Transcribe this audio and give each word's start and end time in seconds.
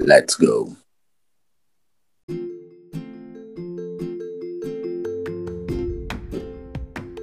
Let's 0.00 0.34
go. 0.34 0.76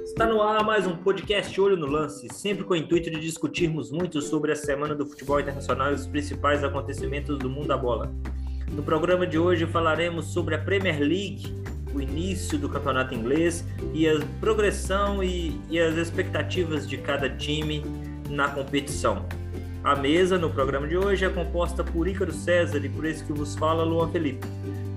Está 0.06 0.26
no 0.26 0.40
ar 0.40 0.64
mais 0.64 0.86
um 0.86 0.96
podcast 0.96 1.60
Olho 1.60 1.76
no 1.76 1.86
Lance, 1.86 2.26
sempre 2.32 2.64
com 2.64 2.72
o 2.72 2.76
intuito 2.76 3.10
de 3.10 3.20
discutirmos 3.20 3.90
muito 3.90 4.22
sobre 4.22 4.52
a 4.52 4.56
semana 4.56 4.94
do 4.94 5.04
futebol 5.04 5.38
internacional 5.38 5.90
e 5.90 5.96
os 5.96 6.06
principais 6.06 6.64
acontecimentos 6.64 7.38
do 7.38 7.50
mundo 7.50 7.68
da 7.68 7.76
bola. 7.76 8.10
No 8.72 8.82
programa 8.82 9.26
de 9.26 9.38
hoje 9.38 9.66
falaremos 9.66 10.28
sobre 10.32 10.54
a 10.54 10.58
Premier 10.58 11.00
League, 11.00 11.54
o 11.94 12.00
início 12.00 12.58
do 12.58 12.70
campeonato 12.70 13.14
inglês 13.14 13.66
e 13.92 14.08
a 14.08 14.18
progressão 14.40 15.22
e, 15.22 15.60
e 15.68 15.78
as 15.78 15.94
expectativas 15.96 16.88
de 16.88 16.96
cada 16.96 17.28
time 17.28 17.84
na 18.30 18.48
competição. 18.48 19.26
A 19.84 19.94
mesa 19.94 20.36
no 20.36 20.50
programa 20.50 20.88
de 20.88 20.96
hoje 20.96 21.24
é 21.24 21.28
composta 21.28 21.84
por 21.84 22.08
Ícaro 22.08 22.32
César 22.32 22.84
e 22.84 22.88
por 22.88 23.04
esse 23.04 23.24
que 23.24 23.32
vos 23.32 23.54
fala, 23.54 23.84
Luan 23.84 24.10
Felipe. 24.10 24.46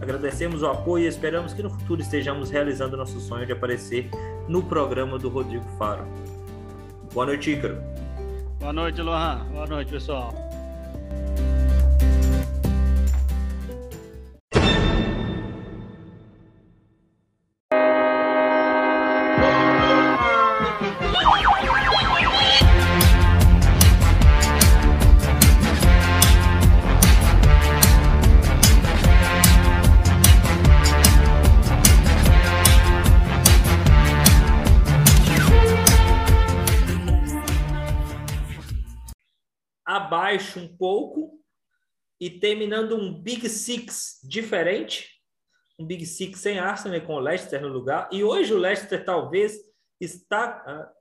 Agradecemos 0.01 0.63
o 0.63 0.67
apoio 0.67 1.05
e 1.05 1.07
esperamos 1.07 1.53
que 1.53 1.61
no 1.61 1.69
futuro 1.69 2.01
estejamos 2.01 2.49
realizando 2.49 2.97
nosso 2.97 3.19
sonho 3.19 3.45
de 3.45 3.53
aparecer 3.53 4.09
no 4.47 4.63
programa 4.63 5.19
do 5.19 5.29
Rodrigo 5.29 5.65
Faro. 5.77 6.03
Boa 7.13 7.27
noite, 7.27 7.51
Ícaro. 7.51 7.77
Boa 8.59 8.73
noite, 8.73 9.01
Luan. 9.01 9.45
Boa 9.51 9.67
noite, 9.67 9.91
pessoal. 9.91 10.50
Abaixo 39.95 40.57
um 40.59 40.77
pouco 40.77 41.37
e 42.19 42.29
terminando 42.29 42.95
um 42.95 43.21
Big 43.21 43.49
Six 43.49 44.21
diferente, 44.23 45.21
um 45.77 45.85
Big 45.85 46.05
Six 46.05 46.39
sem 46.39 46.59
Arsenal 46.59 47.01
com 47.01 47.15
o 47.15 47.19
Leicester 47.19 47.61
no 47.61 47.67
lugar. 47.67 48.07
E 48.11 48.23
hoje 48.23 48.53
o 48.53 48.57
Leicester 48.57 49.03
talvez 49.03 49.57
está 49.99 50.63
ah, 50.65 50.93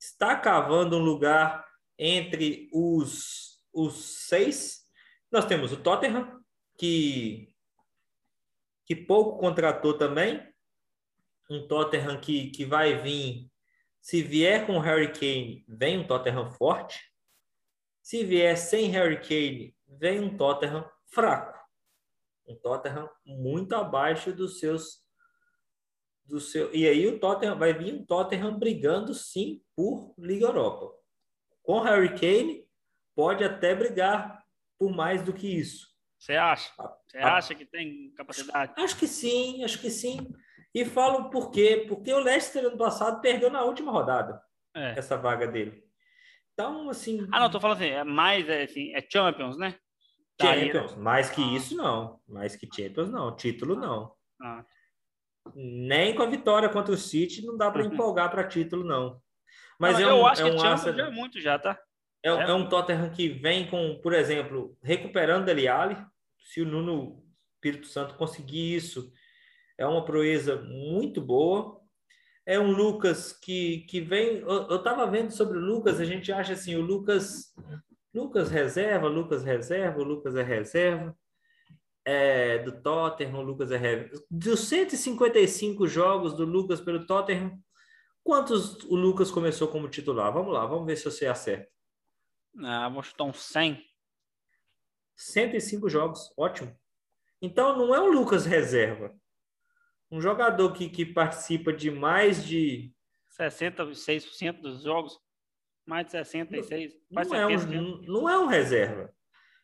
está 0.00 0.36
cavando 0.36 0.96
um 0.96 1.02
lugar 1.02 1.66
entre 1.98 2.70
os 2.72 3.62
os 3.74 4.26
seis. 4.26 4.86
Nós 5.30 5.44
temos 5.44 5.70
o 5.70 5.76
Tottenham 5.76 6.42
que 6.78 7.52
que 8.86 8.96
pouco 8.96 9.38
contratou 9.38 9.96
também, 9.96 10.42
um 11.50 11.66
Tottenham 11.68 12.18
que, 12.20 12.50
que 12.50 12.64
vai 12.64 13.00
vir 13.00 13.51
se 14.02 14.20
vier 14.20 14.66
com 14.66 14.76
o 14.76 14.80
Harry 14.80 15.12
Kane, 15.12 15.64
vem 15.68 15.98
um 15.98 16.06
Tottenham 16.06 16.50
forte. 16.50 17.00
Se 18.02 18.24
vier 18.24 18.58
sem 18.58 18.90
Harry 18.90 19.20
Kane, 19.20 19.76
vem 19.86 20.18
um 20.18 20.36
Tottenham 20.36 20.90
fraco. 21.06 21.56
Um 22.44 22.56
Tottenham 22.56 23.08
muito 23.24 23.76
abaixo 23.76 24.32
dos 24.32 24.58
seus 24.58 25.00
do 26.24 26.40
seu 26.40 26.74
e 26.74 26.86
aí 26.86 27.06
o 27.06 27.18
Tottenham 27.18 27.58
vai 27.58 27.72
vir 27.72 27.94
um 27.94 28.04
Tottenham 28.04 28.58
brigando 28.58 29.14
sim 29.14 29.62
por 29.76 30.12
Liga 30.18 30.46
Europa. 30.46 30.92
Com 31.62 31.80
Harry 31.80 32.08
Kane 32.08 32.66
pode 33.14 33.44
até 33.44 33.72
brigar 33.72 34.44
por 34.78 34.90
mais 34.90 35.22
do 35.22 35.32
que 35.32 35.46
isso. 35.46 35.86
Você 36.18 36.34
acha? 36.34 36.72
Você 37.06 37.18
acha 37.18 37.54
que 37.54 37.64
tem 37.64 38.12
capacidade? 38.14 38.72
Acho 38.76 38.96
que 38.96 39.06
sim, 39.06 39.62
acho 39.62 39.80
que 39.80 39.90
sim. 39.90 40.32
E 40.74 40.84
falo 40.84 41.30
por 41.30 41.50
quê? 41.50 41.84
Porque 41.88 42.12
o 42.12 42.18
Leicester 42.18 42.64
ano 42.64 42.78
passado 42.78 43.20
perdeu 43.20 43.50
na 43.50 43.62
última 43.62 43.92
rodada 43.92 44.42
é. 44.74 44.98
essa 44.98 45.16
vaga 45.16 45.46
dele. 45.46 45.84
Então, 46.52 46.88
assim. 46.88 47.26
Ah, 47.30 47.40
não, 47.40 47.50
tô 47.50 47.60
falando 47.60 47.78
assim, 47.78 47.90
é 47.90 48.04
mais 48.04 48.48
é, 48.48 48.62
assim, 48.62 48.94
é 48.94 49.04
Champions, 49.06 49.56
né? 49.56 49.76
Champions, 50.40 50.94
mais 50.96 51.30
que 51.30 51.42
ah. 51.42 51.56
isso 51.56 51.76
não. 51.76 52.20
Mais 52.26 52.56
que 52.56 52.68
Champions 52.74 53.10
não. 53.10 53.34
Título 53.36 53.76
não. 53.76 54.14
Ah. 54.40 54.64
Nem 55.54 56.14
com 56.14 56.22
a 56.22 56.26
vitória 56.26 56.68
contra 56.68 56.94
o 56.94 56.96
City 56.96 57.44
não 57.44 57.56
dá 57.56 57.70
para 57.70 57.84
empolgar 57.84 58.30
para 58.30 58.46
título, 58.46 58.84
não. 58.84 59.20
Mas 59.78 59.98
não, 59.98 60.08
é 60.08 60.14
um, 60.14 60.18
eu 60.18 60.26
acho 60.26 60.42
é 60.42 60.50
que 60.50 60.56
um 60.56 60.58
Champions 60.58 60.96
já 60.96 61.06
é 61.06 61.10
muito 61.10 61.40
já, 61.40 61.58
tá? 61.58 61.78
É, 62.24 62.30
é, 62.30 62.50
é 62.50 62.54
um 62.54 62.68
Tottenham 62.68 63.10
que 63.10 63.28
vem 63.28 63.68
com, 63.68 64.00
por 64.00 64.12
exemplo, 64.12 64.76
recuperando 64.82 65.44
Dele 65.44 65.66
Alli. 65.66 65.96
Se 66.38 66.60
o 66.60 66.66
Nuno 66.66 67.24
Espírito 67.54 67.86
Santo 67.86 68.14
conseguir 68.14 68.76
isso, 68.76 69.12
é 69.82 69.86
uma 69.86 70.04
proeza 70.04 70.62
muito 70.62 71.20
boa. 71.20 71.80
É 72.46 72.58
um 72.58 72.70
Lucas 72.70 73.32
que, 73.32 73.80
que 73.88 74.00
vem. 74.00 74.38
Eu 74.38 74.76
estava 74.76 75.06
vendo 75.06 75.32
sobre 75.32 75.58
o 75.58 75.60
Lucas, 75.60 76.00
a 76.00 76.04
gente 76.04 76.32
acha 76.32 76.52
assim: 76.52 76.76
o 76.76 76.80
Lucas, 76.80 77.52
Lucas 78.14 78.50
reserva, 78.50 79.08
Lucas 79.08 79.44
reserva, 79.44 80.00
o 80.00 80.04
Lucas 80.04 80.36
é 80.36 80.42
reserva. 80.42 81.16
É, 82.04 82.58
do 82.58 82.82
Tottenham, 82.82 83.38
o 83.38 83.42
Lucas 83.42 83.70
é 83.70 83.76
reserva. 83.76 84.24
Dos 84.28 84.60
155 84.60 85.86
jogos 85.86 86.34
do 86.34 86.44
Lucas 86.44 86.80
pelo 86.80 87.06
Tottenham, 87.06 87.56
quantos 88.24 88.82
o 88.84 88.96
Lucas 88.96 89.30
começou 89.30 89.68
como 89.68 89.88
titular? 89.88 90.32
Vamos 90.32 90.52
lá, 90.52 90.66
vamos 90.66 90.86
ver 90.86 90.96
se 90.96 91.04
você 91.04 91.26
acerta. 91.26 91.70
Ah, 92.58 92.88
vou 92.88 93.02
chutar 93.04 93.24
uns 93.24 93.40
100. 93.40 93.84
105 95.14 95.88
jogos, 95.88 96.32
ótimo. 96.36 96.76
Então 97.40 97.76
não 97.76 97.94
é 97.94 98.00
o 98.00 98.10
Lucas 98.10 98.46
reserva 98.46 99.14
um 100.12 100.20
jogador 100.20 100.74
que, 100.74 100.90
que 100.90 101.06
participa 101.06 101.72
de 101.72 101.90
mais 101.90 102.44
de 102.44 102.92
66% 103.40 104.60
dos 104.60 104.82
jogos, 104.82 105.18
mais 105.86 106.06
de 106.06 106.12
66%. 106.12 106.92
Não, 107.10 107.24
não, 107.24 107.34
é 107.34 107.46
um, 107.46 108.02
não 108.02 108.28
é 108.28 108.38
um 108.38 108.46
reserva. 108.46 109.10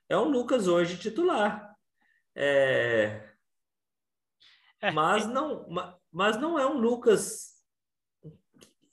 É 0.08 0.16
um 0.16 0.24
Lucas 0.24 0.66
hoje 0.66 0.96
titular. 0.96 1.76
É... 2.34 3.28
É, 4.80 4.90
mas, 4.90 5.26
não, 5.26 5.66
mas 6.10 6.40
não 6.40 6.58
é 6.58 6.64
um 6.64 6.78
Lucas. 6.78 7.58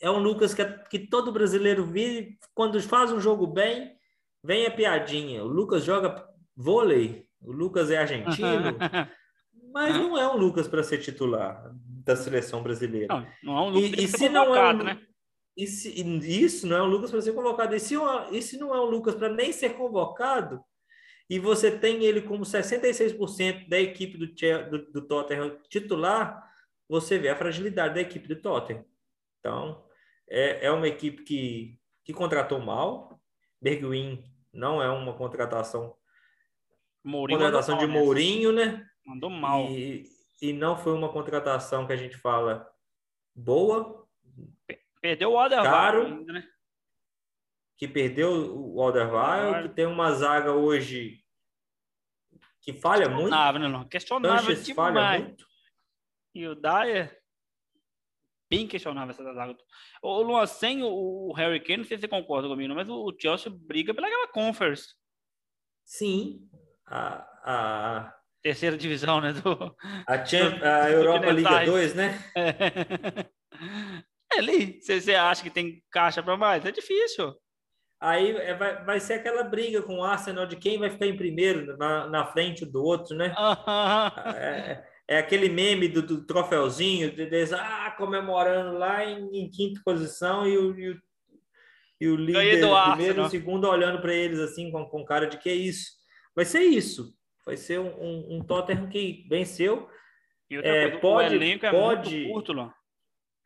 É 0.02 0.12
um 0.12 0.18
Lucas 0.18 0.54
que, 0.54 0.66
que 0.90 1.00
todo 1.00 1.32
brasileiro 1.32 1.86
vive. 1.86 2.38
Quando 2.54 2.82
faz 2.82 3.14
um 3.14 3.20
jogo 3.20 3.48
bem, 3.48 3.98
vem 4.44 4.66
a 4.66 4.72
piadinha. 4.72 5.44
O 5.44 5.48
Lucas 5.48 5.86
joga 5.86 6.28
vôlei. 6.56 7.30
O 7.40 7.52
Lucas 7.52 7.92
é 7.92 7.98
argentino. 7.98 8.78
mas 9.76 9.94
não 9.94 10.18
é 10.18 10.26
um 10.26 10.38
Lucas 10.38 10.70
para 10.70 10.82
ser 10.82 11.00
titular 11.00 11.70
da 12.06 12.16
seleção 12.16 12.64
brasileira. 12.64 13.14
Não, 13.14 13.28
não 13.44 13.58
é 13.58 13.62
um 13.62 13.70
Lucas 13.72 14.00
e, 14.00 14.04
e 14.06 14.08
se 14.08 14.30
não 14.30 14.56
é 14.56 14.74
um, 14.74 14.78
né? 14.78 15.02
E 15.58 15.68
se, 15.68 15.90
isso 16.24 16.66
não 16.66 16.78
é 16.78 16.82
um 16.82 16.86
Lucas 16.86 17.12
para 17.12 17.22
ser 17.22 17.34
convocado. 17.34 17.76
E 17.76 17.80
se, 17.82 17.94
e 18.32 18.42
se 18.42 18.58
não 18.58 18.74
é 18.74 18.80
um 18.80 18.86
Lucas 18.86 19.16
para 19.16 19.28
nem 19.28 19.52
ser 19.52 19.72
convocado, 19.72 20.64
e 21.30 21.40
você 21.40 21.78
tem 21.78 22.06
ele 22.06 22.22
como 22.22 22.46
66% 22.46 23.68
da 23.68 23.78
equipe 23.78 24.18
do, 24.18 24.28
do, 24.70 24.92
do 24.94 25.02
Tottenham 25.02 25.58
titular, 25.68 26.50
você 26.88 27.18
vê 27.18 27.28
a 27.28 27.36
fragilidade 27.36 27.96
da 27.96 28.02
equipe 28.02 28.30
do 28.30 28.42
Tottenham. 28.42 28.86
Então, 29.42 29.84
é, 30.30 30.68
é 30.68 30.72
uma 30.72 30.88
equipe 30.88 31.22
que, 31.24 31.78
que 32.02 32.14
contratou 32.14 32.62
mal. 32.62 33.20
Bergwin 33.62 34.24
não 34.54 34.82
é 34.82 34.90
uma 34.90 35.14
contratação. 35.18 35.98
Mourinho 37.04 37.40
contratação 37.40 37.78
de 37.78 37.88
Mourinho, 37.88 38.54
né? 38.54 38.88
Mandou 39.06 39.30
mal. 39.30 39.70
E, 39.70 40.04
e 40.42 40.52
não 40.52 40.76
foi 40.76 40.94
uma 40.94 41.12
contratação 41.12 41.86
que 41.86 41.94
a 41.94 41.98
gente 41.98 42.18
fala 42.18 42.68
boa. 43.34 44.08
Perdeu 45.00 45.32
o 45.32 45.38
Alderweireld 45.38 46.14
ainda, 46.14 46.34
né? 46.34 46.50
Que 47.78 47.88
perdeu 47.88 48.58
o 48.58 48.82
Alderweireld, 48.82 49.70
que 49.70 49.76
tem 49.76 49.86
uma 49.86 50.12
zaga 50.14 50.54
hoje 50.54 51.24
que 52.62 52.74
falha 52.74 53.08
muito. 53.08 53.30
Questionável, 53.30 53.70
não. 53.70 53.88
Questionável 53.88 54.56
demais. 54.56 54.76
falha 54.76 55.20
muito. 55.20 55.46
E 56.34 56.48
o 56.48 56.56
Dyer, 56.56 57.22
bem 58.50 58.68
questionável 58.68 59.12
essa 59.12 59.24
zaga. 59.24 59.56
O 60.02 60.22
Luan, 60.24 60.48
sem 60.48 60.82
o 60.82 61.32
Harry 61.34 61.60
Kane, 61.60 61.78
não 61.78 61.86
sei 61.86 61.98
se 61.98 62.02
você 62.02 62.08
concorda 62.08 62.48
comigo, 62.48 62.74
mas 62.74 62.90
o 62.90 63.16
Chelsea 63.20 63.52
briga 63.52 63.94
pela 63.94 64.28
Conference. 64.30 64.96
Sim. 65.84 66.50
A, 66.88 67.18
a, 67.44 68.15
terceira 68.46 68.78
divisão, 68.78 69.20
né? 69.20 69.34
Do, 69.34 69.76
a, 70.08 70.24
Champ, 70.24 70.60
do, 70.60 70.66
a 70.66 70.92
Europa 70.92 71.32
Liga 71.32 71.66
2, 71.66 71.96
né? 71.96 72.20
É. 74.32 74.36
é 74.36 74.40
ali. 74.40 74.82
Você 74.82 75.16
acha 75.16 75.42
que 75.42 75.50
tem 75.50 75.82
caixa 75.90 76.22
para 76.22 76.36
mais? 76.36 76.66
É 76.66 76.72
difícil. 76.72 77.34
Aí 78.02 78.36
é, 78.36 78.54
vai, 78.54 78.84
vai 78.84 79.00
ser 79.00 79.14
aquela 79.14 79.44
briga 79.44 79.82
com 79.82 80.00
o 80.00 80.04
Arsenal 80.04 80.46
de 80.46 80.58
quem 80.58 80.78
vai 80.78 80.90
ficar 80.90 81.08
em 81.08 81.16
primeiro 81.16 81.78
na, 81.78 82.08
na 82.08 82.26
frente 82.28 82.66
do 82.66 82.84
outro, 82.84 83.16
né? 83.16 83.34
é, 84.36 84.84
é, 85.08 85.18
aquele 85.18 85.48
meme 85.48 85.88
do, 85.88 86.02
do 86.02 86.26
troféuzinho, 86.26 87.16
de, 87.16 87.26
de, 87.28 87.56
ah, 87.56 87.96
comemorando 87.98 88.78
lá 88.78 89.06
em, 89.06 89.26
em 89.34 89.50
quinta 89.50 89.80
posição 89.86 90.46
e 90.46 90.58
o, 90.58 90.78
e 90.78 90.90
o, 90.90 91.02
e 92.02 92.08
o 92.10 92.16
líder 92.18 92.68
primeiro 92.90 93.26
e 93.26 93.30
segundo 93.30 93.70
olhando 93.70 94.02
para 94.02 94.14
eles 94.14 94.40
assim 94.40 94.70
com, 94.70 94.86
com 94.86 95.06
cara 95.06 95.28
de 95.28 95.38
que 95.38 95.50
é 95.50 95.56
isso. 95.56 95.94
Vai 96.36 96.44
ser 96.44 96.60
isso. 96.60 97.15
Vai 97.46 97.58
ser 97.58 97.80
um, 97.80 97.88
um, 97.88 98.38
um 98.38 98.44
Tottenham 98.44 98.90
que 98.90 99.26
venceu. 99.30 99.90
E 100.50 100.58
outra 100.58 100.72
é, 100.72 100.84
coisa, 100.90 101.00
pode, 101.00 101.34
o 101.34 101.38
elenco 101.38 101.66
é 101.66 101.72
pode, 101.72 102.16
muito 102.18 102.34
curto, 102.34 102.54
lá. 102.54 102.74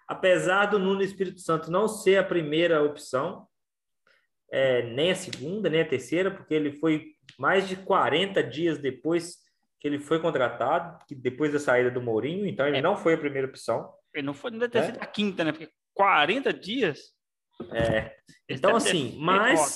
Apesar 0.07 0.65
do 0.65 0.79
Nuno 0.79 1.01
Espírito 1.01 1.39
Santo 1.39 1.69
não 1.69 1.87
ser 1.87 2.17
a 2.17 2.23
primeira 2.23 2.81
opção, 2.83 3.47
é, 4.51 4.83
nem 4.83 5.11
a 5.11 5.15
segunda, 5.15 5.69
nem 5.69 5.81
a 5.81 5.87
terceira, 5.87 6.31
porque 6.31 6.53
ele 6.53 6.79
foi 6.79 7.13
mais 7.37 7.67
de 7.67 7.75
40 7.75 8.43
dias 8.43 8.77
depois 8.77 9.37
que 9.79 9.87
ele 9.87 9.99
foi 9.99 10.19
contratado, 10.19 10.99
que 11.07 11.15
depois 11.15 11.53
da 11.53 11.59
saída 11.59 11.89
do 11.89 12.01
Mourinho, 12.01 12.45
então 12.45 12.67
ele 12.67 12.77
é. 12.77 12.81
não 12.81 12.97
foi 12.97 13.13
a 13.13 13.17
primeira 13.17 13.47
opção. 13.47 13.93
Ele 14.13 14.25
não 14.25 14.33
foi, 14.33 14.51
não 14.51 14.59
deve 14.59 14.71
ter 14.71 14.83
sido 14.83 14.97
a 15.01 15.05
quinta, 15.05 15.43
né? 15.43 15.51
Porque 15.51 15.69
40 15.93 16.51
dias. 16.53 17.13
É. 17.71 18.15
Então, 18.47 18.75
assim, 18.75 19.15
mas. 19.19 19.75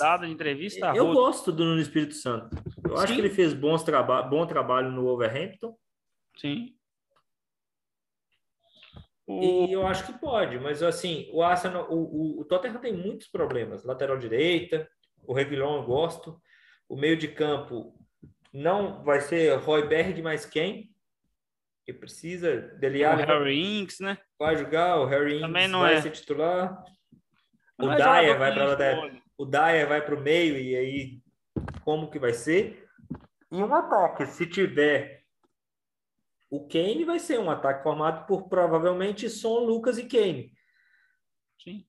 Eu 0.96 1.14
gosto 1.14 1.52
do 1.52 1.64
Nuno 1.64 1.82
Espírito 1.82 2.16
Santo. 2.16 2.56
Eu 2.84 2.98
Sim. 2.98 3.04
acho 3.04 3.14
que 3.14 3.20
ele 3.20 3.30
fez 3.30 3.54
bons 3.54 3.84
traba 3.84 4.24
bom 4.24 4.46
trabalho 4.48 4.92
no 4.92 5.04
Wolverhampton. 5.04 5.78
Sim. 6.38 6.76
O... 9.26 9.42
E 9.42 9.72
eu 9.72 9.88
acho 9.88 10.06
que 10.06 10.20
pode, 10.20 10.60
mas 10.60 10.84
assim, 10.84 11.30
o 11.32 11.42
Arsenal, 11.42 11.88
o, 11.90 11.96
o, 11.96 12.42
o 12.42 12.46
Tottenham 12.46 12.80
tem 12.80 12.94
muitos 12.94 13.28
problemas. 13.28 13.84
Lateral 13.86 14.18
direita, 14.18 14.90
o 15.26 15.34
Reguilon 15.34 15.78
eu 15.78 15.84
gosto. 15.84 16.42
O 16.90 16.96
meio 16.96 17.16
de 17.16 17.28
campo 17.28 17.98
não 18.52 19.04
vai 19.04 19.22
ser 19.22 19.56
Roy 19.60 19.88
Berg 19.88 20.22
mais 20.22 20.46
quem? 20.46 20.92
Que 21.86 21.94
precisa 21.94 22.58
dele. 22.80 23.06
O 23.06 23.16
Harry 23.16 23.80
Inks, 23.80 24.00
né? 24.00 24.18
Vai 24.38 24.58
jogar, 24.58 25.00
o 25.00 25.06
Harry 25.06 25.42
Inks 25.42 25.72
vai 25.72 25.96
é. 25.96 26.02
ser 26.02 26.12
titular. 26.12 26.84
O 27.80 27.92
é 27.92 27.96
Dyer 27.96 28.38
vai 28.38 28.54
para. 28.54 29.24
O 29.38 29.46
Dyer 29.46 29.88
vai 29.88 30.06
para 30.06 30.16
o 30.16 30.22
meio 30.22 30.58
e 30.58 30.76
aí 30.76 31.24
como 31.84 32.10
que 32.10 32.20
vai 32.20 32.34
ser? 32.34 32.88
E 33.52 33.58
um 33.58 33.74
ataque, 33.74 34.26
se 34.26 34.48
tiver 34.48 35.24
o 36.54 36.68
Kane 36.68 37.04
vai 37.04 37.18
ser 37.18 37.40
um 37.40 37.50
ataque 37.50 37.82
formado 37.82 38.28
por 38.28 38.48
provavelmente 38.48 39.28
Son, 39.28 39.62
Lucas 39.62 39.98
e 39.98 40.08
Kane. 40.08 40.54
Sim. 41.60 41.88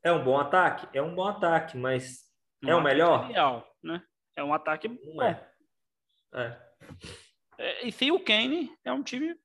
É 0.00 0.12
um 0.12 0.22
bom 0.22 0.38
ataque? 0.38 0.86
É 0.96 1.02
um 1.02 1.12
bom 1.12 1.26
ataque, 1.26 1.76
mas 1.76 2.24
é 2.64 2.72
o 2.72 2.80
melhor? 2.80 3.28
Ideal, 3.28 3.66
né? 3.82 4.00
É 4.36 4.44
um 4.44 4.54
ataque 4.54 4.86
bom. 4.86 5.20
É. 5.20 5.50
é. 6.34 6.56
é. 7.58 7.86
E 7.88 7.90
sem 7.90 8.12
o 8.12 8.22
Kane, 8.22 8.72
é 8.84 8.92
um 8.92 9.02
time 9.02 9.36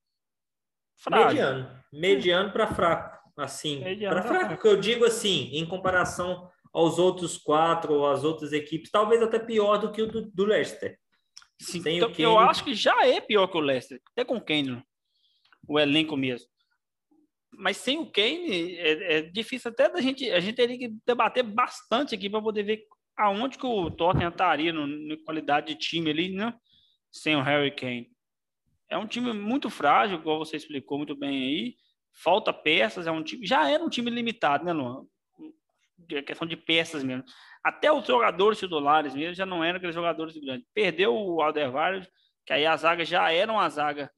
fraco. 0.95 1.29
Mediano. 1.29 1.83
Mediano 1.91 2.51
para 2.51 2.67
fraco. 2.67 3.20
Assim, 3.41 3.81
para 3.99 4.21
fraco, 4.21 4.67
eu 4.67 4.79
digo 4.79 5.03
assim, 5.03 5.49
em 5.53 5.65
comparação 5.65 6.49
aos 6.71 6.99
outros 6.99 7.37
quatro 7.37 7.93
ou 7.93 8.07
às 8.07 8.23
outras 8.23 8.53
equipes, 8.53 8.91
talvez 8.91 9.21
até 9.21 9.39
pior 9.39 9.77
do 9.77 9.91
que 9.91 10.01
o 10.01 10.07
do, 10.07 10.31
do 10.31 10.45
Leicester. 10.45 10.97
Sim, 11.59 11.81
então, 11.85 12.11
eu 12.17 12.39
acho 12.39 12.63
que 12.63 12.73
já 12.73 13.05
é 13.05 13.19
pior 13.19 13.47
que 13.47 13.57
o 13.57 13.61
Leicester, 13.61 14.01
até 14.11 14.23
com 14.23 14.37
o 14.37 14.41
Kane, 14.41 14.83
o 15.67 15.79
elenco 15.79 16.17
mesmo. 16.17 16.47
Mas 17.53 17.77
sem 17.77 17.99
o 17.99 18.05
Kane, 18.05 18.75
é, 18.77 19.17
é, 19.17 19.21
difícil 19.21 19.69
até 19.69 19.89
da 19.89 20.01
gente. 20.01 20.29
A 20.31 20.39
gente 20.39 20.55
teria 20.55 20.77
que 20.77 20.95
debater 21.05 21.43
bastante 21.43 22.15
aqui 22.15 22.29
para 22.29 22.41
poder 22.41 22.63
ver 22.63 22.83
aonde 23.17 23.57
que 23.57 23.65
o 23.65 23.91
Tottenham 23.91 24.29
estaria 24.29 24.71
no, 24.71 24.87
na 24.87 25.17
qualidade 25.25 25.67
de 25.67 25.75
time 25.75 26.09
ali, 26.09 26.33
né? 26.33 26.53
Sem 27.11 27.35
o 27.35 27.41
Harry 27.41 27.75
Kane. 27.75 28.09
É 28.89 28.97
um 28.97 29.05
time 29.05 29.33
muito 29.33 29.69
frágil, 29.69 30.17
igual 30.17 30.39
você 30.39 30.57
explicou 30.57 30.97
muito 30.97 31.15
bem 31.15 31.43
aí. 31.43 31.75
Falta 32.13 32.53
peças, 32.53 33.07
é 33.07 33.11
um 33.11 33.23
time. 33.23 33.45
Já 33.45 33.69
era 33.69 33.83
um 33.83 33.89
time 33.89 34.09
limitado, 34.09 34.63
né, 34.63 34.73
Luan? 34.73 35.05
É 36.11 36.21
questão 36.21 36.47
de 36.47 36.57
peças 36.57 37.03
mesmo. 37.03 37.23
Até 37.63 37.91
os 37.91 38.05
jogadores 38.05 38.59
titulares 38.59 39.13
mesmo 39.13 39.33
já 39.33 39.45
não 39.45 39.63
eram 39.63 39.77
aqueles 39.77 39.95
jogadores 39.95 40.35
grandes. 40.37 40.67
Perdeu 40.73 41.15
o 41.15 41.41
Alderweireld, 41.41 42.09
que 42.45 42.53
aí 42.53 42.65
a 42.65 42.75
zaga 42.75 43.05
já 43.05 43.31
era 43.31 43.51
uma 43.51 43.69
zaga 43.69 44.11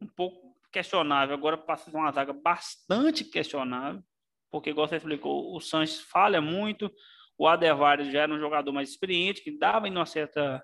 um 0.00 0.06
pouco 0.06 0.54
questionável. 0.72 1.34
Agora 1.34 1.56
passa 1.56 1.88
a 1.88 1.92
ser 1.92 1.96
uma 1.96 2.12
zaga 2.12 2.32
bastante 2.32 3.24
questionável, 3.24 4.02
porque, 4.50 4.70
igual 4.70 4.88
você 4.88 4.96
explicou, 4.96 5.54
o 5.54 5.60
Sanches 5.60 6.00
falha 6.00 6.40
muito. 6.40 6.90
O 7.38 7.46
Alderweireld 7.46 8.12
já 8.12 8.22
era 8.22 8.32
um 8.32 8.38
jogador 8.38 8.72
mais 8.72 8.90
experiente, 8.90 9.42
que 9.42 9.56
dava 9.56 9.88
em 9.88 9.92
uma 9.92 10.06
certa 10.06 10.62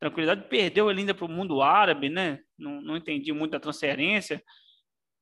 tranquilidade. 0.00 0.48
Perdeu 0.48 0.90
ele 0.90 1.00
ainda 1.00 1.14
para 1.14 1.26
o 1.26 1.28
mundo 1.28 1.62
árabe, 1.62 2.08
né? 2.08 2.40
Não, 2.58 2.80
não 2.80 2.96
entendi 2.96 3.32
muito 3.32 3.54
a 3.54 3.60
transferência. 3.60 4.42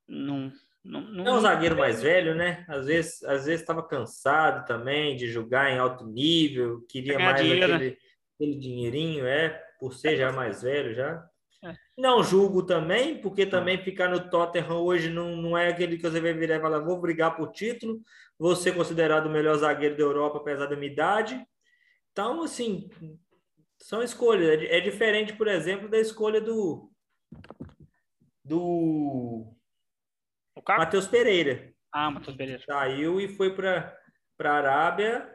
Não, 0.07 0.53
não, 0.85 1.01
não, 1.01 1.27
é 1.27 1.33
um 1.33 1.41
zagueiro 1.41 1.77
mais 1.77 2.03
velho, 2.03 2.35
né? 2.35 2.65
Às 2.69 2.87
vezes 2.87 3.25
às 3.25 3.47
vezes 3.47 3.61
estava 3.61 3.83
cansado 3.83 4.67
também 4.67 5.17
de 5.17 5.29
jogar 5.29 5.71
em 5.71 5.79
alto 5.79 6.07
nível, 6.07 6.85
queria 6.89 7.19
mais 7.19 7.41
dinheiro, 7.41 7.75
aquele, 7.75 7.91
né? 7.91 7.97
aquele 8.35 8.55
dinheirinho, 8.57 9.27
é, 9.27 9.49
por 9.81 9.95
ser 9.95 10.17
já 10.17 10.31
mais 10.31 10.63
velho 10.63 10.95
já. 10.95 11.27
É. 11.65 11.75
Não 11.97 12.23
julgo 12.23 12.63
também, 12.63 13.19
porque 13.19 13.47
também 13.47 13.83
ficar 13.83 14.09
no 14.11 14.29
Tottenham 14.29 14.83
hoje 14.83 15.09
não, 15.09 15.35
não 15.35 15.57
é 15.57 15.69
aquele 15.69 15.97
que 15.97 16.03
você 16.03 16.21
vai 16.21 16.35
virar 16.35 16.57
e 16.57 16.61
falar, 16.61 16.81
vou 16.81 17.01
brigar 17.01 17.35
por 17.35 17.51
título, 17.53 18.03
vou 18.39 18.55
ser 18.55 18.75
considerado 18.75 19.27
o 19.27 19.31
melhor 19.31 19.57
zagueiro 19.57 19.97
da 19.97 20.03
Europa, 20.03 20.37
apesar 20.37 20.67
da 20.67 20.77
minha 20.77 20.93
idade. 20.93 21.43
Então, 22.13 22.43
assim, 22.43 22.91
são 23.79 24.03
escolhas. 24.03 24.61
É, 24.61 24.77
é 24.77 24.81
diferente, 24.81 25.33
por 25.33 25.49
exemplo, 25.49 25.89
da 25.89 25.99
escolha 25.99 26.41
do 26.41 26.91
do 28.45 29.54
Matheus 30.69 31.07
Pereira. 31.07 31.73
Ah, 31.93 32.11
Matheus 32.11 32.37
Pereira. 32.37 32.63
Saiu 32.65 33.21
e 33.21 33.29
foi 33.29 33.55
para 33.55 33.97
a 34.41 34.51
Arábia, 34.51 35.31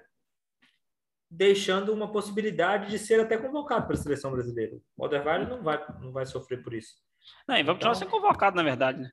deixando 1.29 1.93
uma 1.93 2.11
possibilidade 2.11 2.89
de 2.89 2.99
ser 2.99 3.19
até 3.19 3.37
convocado 3.37 3.85
para 3.85 3.95
a 3.95 3.97
seleção 3.97 4.31
brasileira. 4.31 4.77
O 4.97 5.03
Alderweireld 5.03 5.49
não 5.49 5.63
vai, 5.63 5.85
não 6.01 6.11
vai 6.11 6.25
sofrer 6.25 6.63
por 6.63 6.73
isso. 6.73 6.95
Não, 7.47 7.55
e 7.55 7.63
vai 7.63 7.75
continuar 7.75 7.95
então... 7.95 8.09
sendo 8.09 8.11
convocado, 8.11 8.55
na 8.55 8.63
verdade, 8.63 9.01
né? 9.01 9.11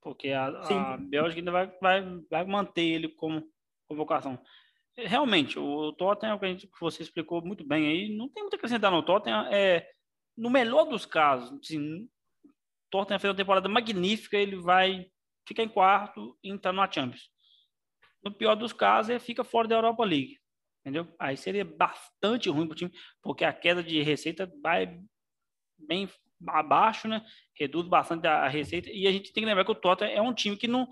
Porque 0.00 0.30
a, 0.30 0.46
a 0.46 0.96
Bélgica 0.96 1.40
ainda 1.40 1.52
vai, 1.52 1.66
vai, 1.80 2.02
vai 2.30 2.44
manter 2.44 2.82
ele 2.82 3.08
como 3.08 3.46
convocação. 3.88 4.38
Realmente, 4.96 5.58
o 5.58 5.92
Tottenham, 5.92 6.38
que, 6.38 6.44
a 6.44 6.48
gente, 6.48 6.66
que 6.66 6.80
você 6.80 7.02
explicou 7.02 7.44
muito 7.44 7.64
bem 7.64 7.86
aí, 7.86 8.16
não 8.16 8.28
tem 8.28 8.42
muito 8.42 8.54
a 8.54 8.56
acrescentar 8.56 8.90
no 8.90 9.02
Tottenham. 9.02 9.46
É, 9.52 9.88
no 10.36 10.50
melhor 10.50 10.84
dos 10.84 11.06
casos, 11.06 11.58
assim, 11.60 12.08
Tottenham 12.90 13.20
fez 13.20 13.30
uma 13.30 13.36
temporada 13.36 13.68
magnífica, 13.68 14.36
ele 14.36 14.56
vai 14.56 15.06
fica 15.46 15.62
em 15.62 15.68
quarto 15.68 16.36
e 16.42 16.50
entrar 16.50 16.72
na 16.72 16.90
Champions. 16.90 17.30
No 18.22 18.32
pior 18.32 18.54
dos 18.54 18.72
casos, 18.72 19.10
ele 19.10 19.20
fica 19.20 19.42
fora 19.42 19.68
da 19.68 19.76
Europa 19.76 20.04
League. 20.04 20.38
Entendeu? 20.80 21.06
Aí 21.18 21.36
seria 21.36 21.64
bastante 21.64 22.48
ruim 22.48 22.66
para 22.66 22.72
o 22.72 22.76
time, 22.76 22.92
porque 23.22 23.44
a 23.44 23.52
queda 23.52 23.82
de 23.82 24.02
receita 24.02 24.52
vai 24.62 25.00
bem 25.78 26.08
abaixo, 26.48 27.06
né? 27.06 27.24
Reduz 27.56 27.86
bastante 27.86 28.26
a 28.26 28.48
receita. 28.48 28.90
E 28.90 29.06
a 29.06 29.12
gente 29.12 29.32
tem 29.32 29.42
que 29.42 29.48
lembrar 29.48 29.64
que 29.64 29.70
o 29.70 29.76
Tottenham 29.76 30.12
é 30.12 30.20
um 30.20 30.34
time 30.34 30.56
que 30.56 30.66
não, 30.66 30.88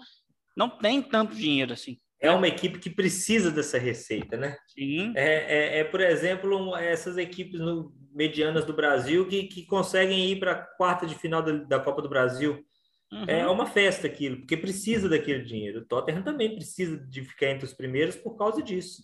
não 0.56 0.68
tem 0.68 1.02
tanto 1.02 1.34
dinheiro 1.34 1.72
assim. 1.72 1.98
É 2.20 2.30
uma 2.30 2.46
equipe 2.46 2.78
que 2.78 2.90
precisa 2.90 3.50
dessa 3.50 3.78
receita, 3.78 4.36
né? 4.36 4.56
Sim. 4.68 5.12
É, 5.16 5.78
é, 5.78 5.78
é 5.78 5.84
por 5.84 6.00
exemplo, 6.00 6.76
essas 6.76 7.16
equipes 7.16 7.58
no, 7.58 7.92
medianas 8.12 8.64
do 8.64 8.75
Brasil 8.75 9.26
que, 9.26 9.44
que 9.44 9.64
conseguem 9.64 10.30
ir 10.30 10.38
para 10.38 10.52
a 10.52 10.62
quarta 10.62 11.06
de 11.06 11.14
final 11.14 11.42
da, 11.42 11.52
da 11.52 11.80
Copa 11.80 12.02
do 12.02 12.08
Brasil 12.08 12.64
Uhum. 13.12 13.24
É 13.26 13.46
uma 13.48 13.66
festa 13.66 14.06
aquilo, 14.06 14.38
porque 14.38 14.56
precisa 14.56 15.08
daquele 15.08 15.42
dinheiro. 15.42 15.80
O 15.80 15.84
Tottenham 15.84 16.22
também 16.22 16.54
precisa 16.54 16.96
de 16.96 17.24
ficar 17.24 17.50
entre 17.50 17.66
os 17.66 17.72
primeiros 17.72 18.14
por 18.14 18.36
causa 18.36 18.62
disso. 18.62 19.02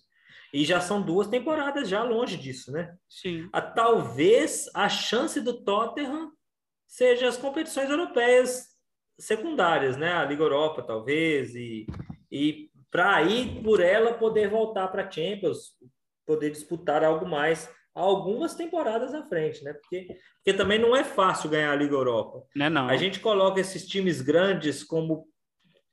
E 0.52 0.64
já 0.64 0.80
são 0.80 1.02
duas 1.02 1.26
temporadas 1.26 1.88
já 1.88 2.02
longe 2.04 2.36
disso, 2.36 2.70
né? 2.70 2.96
Sim. 3.08 3.48
A, 3.52 3.60
talvez 3.60 4.70
a 4.74 4.88
chance 4.88 5.40
do 5.40 5.64
Tottenham 5.64 6.32
seja 6.86 7.28
as 7.28 7.36
competições 7.36 7.90
europeias 7.90 8.68
secundárias, 9.18 9.96
né? 9.96 10.12
A 10.12 10.24
Liga 10.24 10.42
Europa, 10.44 10.82
talvez, 10.82 11.54
e, 11.54 11.86
e 12.30 12.70
para 12.90 13.16
aí 13.16 13.60
por 13.62 13.80
ela 13.80 14.14
poder 14.14 14.48
voltar 14.48 14.86
para 14.88 15.04
a 15.06 15.10
Champions, 15.10 15.72
poder 16.24 16.50
disputar 16.50 17.02
algo 17.02 17.26
mais 17.26 17.68
algumas 17.96 18.54
temporadas 18.54 19.14
à 19.14 19.22
frente, 19.26 19.64
né? 19.64 19.72
Porque, 19.72 20.18
porque 20.36 20.52
também 20.52 20.78
não 20.78 20.94
é 20.94 21.02
fácil 21.02 21.48
ganhar 21.48 21.72
a 21.72 21.76
Liga 21.76 21.94
Europa. 21.94 22.46
Não, 22.54 22.66
é 22.66 22.70
não. 22.70 22.88
A 22.88 22.96
gente 22.96 23.18
coloca 23.20 23.58
esses 23.58 23.86
times 23.86 24.20
grandes 24.20 24.84
como, 24.84 25.26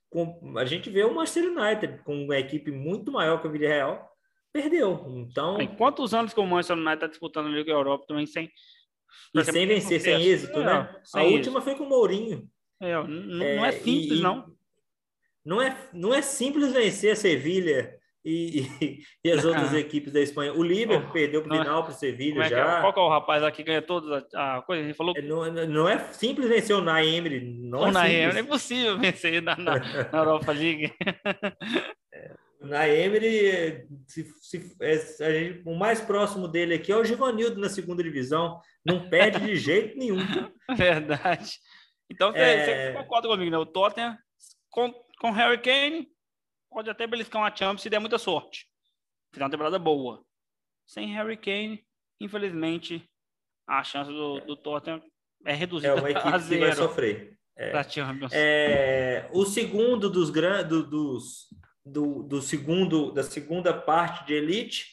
como 0.09 0.59
a 0.59 0.65
gente 0.65 0.89
vê 0.89 1.05
o 1.05 1.15
Manchester 1.15 1.45
United 1.45 2.03
com 2.03 2.25
uma 2.25 2.37
equipe 2.37 2.71
muito 2.71 3.09
maior 3.09 3.41
que 3.41 3.47
o 3.47 3.51
Villarreal, 3.51 4.11
perdeu. 4.51 5.05
Então, 5.15 5.61
em 5.61 5.75
quantos 5.75 6.13
anos 6.13 6.33
que 6.33 6.39
o 6.41 6.45
Manchester 6.45 6.75
United 6.75 6.95
está 6.95 7.07
disputando 7.07 7.47
a 7.47 7.51
Liga 7.51 7.71
Europa 7.71 8.05
também 8.05 8.25
sem 8.25 8.51
e 9.33 9.43
sem 9.43 9.65
vencer, 9.65 10.01
sem 10.01 10.21
êxito, 10.21 10.59
é, 10.59 10.65
né? 10.65 11.01
Sem 11.05 11.21
a 11.21 11.23
êxito. 11.23 11.37
última 11.37 11.61
foi 11.61 11.75
com 11.75 11.85
o 11.85 11.89
Mourinho. 11.89 12.49
É, 12.81 12.93
não, 12.95 13.07
não 13.07 13.65
é, 13.65 13.69
é 13.69 13.71
simples, 13.71 14.19
e, 14.19 14.21
não. 14.21 14.53
Não 15.45 15.61
é, 15.61 15.89
não 15.93 16.13
é 16.13 16.21
simples 16.21 16.73
vencer 16.73 17.13
a 17.13 17.15
Sevilha 17.15 17.97
e, 18.23 18.61
e, 18.81 18.99
e 19.25 19.31
as 19.31 19.43
outras 19.43 19.73
equipes 19.73 20.13
da 20.13 20.21
Espanha. 20.21 20.53
O 20.53 20.63
Liverpool 20.63 21.07
oh, 21.09 21.13
perdeu 21.13 21.41
para 21.43 21.55
o 21.55 21.59
final 21.59 21.83
para 21.83 21.91
o 21.91 21.95
Sevilha 21.95 22.43
é 22.43 22.49
já. 22.49 22.77
É? 22.77 22.81
Qual 22.81 22.93
que 22.93 22.99
é 22.99 23.03
o 23.03 23.09
rapaz 23.09 23.43
aqui 23.43 23.57
que 23.57 23.63
ganha 23.63 23.81
todas 23.81 24.25
a, 24.33 24.57
a 24.57 24.61
coisa? 24.61 24.83
Ele 24.83 24.93
falou. 24.93 25.13
É, 25.17 25.21
não, 25.21 25.51
não 25.67 25.89
é 25.89 25.97
simples 26.13 26.47
vencer 26.47 26.75
o 26.75 26.81
Naemri. 26.81 27.41
Não 27.41 27.81
o 27.81 27.87
é 27.87 27.91
Naemri 27.91 28.37
é 28.37 28.41
impossível 28.41 28.97
vencer 28.97 29.41
na, 29.41 29.55
na, 29.55 29.79
na 29.79 30.17
Europa 30.19 30.51
League. 30.51 30.93
É, 32.15 32.31
na 32.61 32.87
Emery, 32.87 33.87
se, 34.07 34.23
se, 34.39 34.75
é, 34.79 34.97
gente, 35.31 35.63
o 35.65 35.75
mais 35.75 35.99
próximo 35.99 36.47
dele 36.47 36.75
aqui 36.75 36.91
é 36.91 36.95
o 36.95 37.03
Givanildo 37.03 37.59
na 37.59 37.67
segunda 37.67 38.01
divisão. 38.01 38.61
Não 38.85 39.09
perde 39.09 39.39
de 39.39 39.55
jeito 39.55 39.97
nenhum. 39.97 40.17
Verdade. 40.77 41.57
Então 42.09 42.31
você, 42.31 42.39
é... 42.39 42.91
você 42.91 42.97
concorda 42.99 43.27
comigo, 43.27 43.51
né? 43.51 43.57
O 43.57 43.65
Tottenham 43.65 44.15
com, 44.69 44.93
com 45.19 45.31
Harry 45.31 45.57
Kane 45.57 46.07
pode 46.73 46.89
até 46.89 47.05
beliscar 47.07 47.41
uma 47.41 47.55
Champions 47.55 47.81
se 47.81 47.89
der 47.89 47.99
muita 47.99 48.17
sorte. 48.17 48.67
Final 49.33 49.47
uma 49.47 49.51
temporada 49.51 49.79
boa. 49.79 50.23
Sem 50.85 51.13
Harry 51.13 51.37
Kane, 51.37 51.85
infelizmente, 52.19 53.07
a 53.67 53.83
chance 53.83 54.11
do, 54.11 54.39
do 54.41 54.55
Tottenham 54.55 55.01
é 55.45 55.53
reduzida 55.53 55.93
é 55.93 55.95
uma 55.95 56.09
equipe 56.11 56.27
a 56.27 56.37
zero. 56.37 56.61
Que 56.61 56.67
vai 56.67 56.75
sofrer. 56.75 57.37
É. 57.55 57.71
É, 58.31 59.29
o 59.31 59.45
segundo 59.45 60.09
dos 60.09 60.31
grandes 60.31 60.89
dos 60.89 61.47
do, 61.85 62.23
do 62.23 62.41
segundo 62.41 63.11
da 63.11 63.23
segunda 63.23 63.73
parte 63.73 64.25
de 64.25 64.33
elite, 64.33 64.87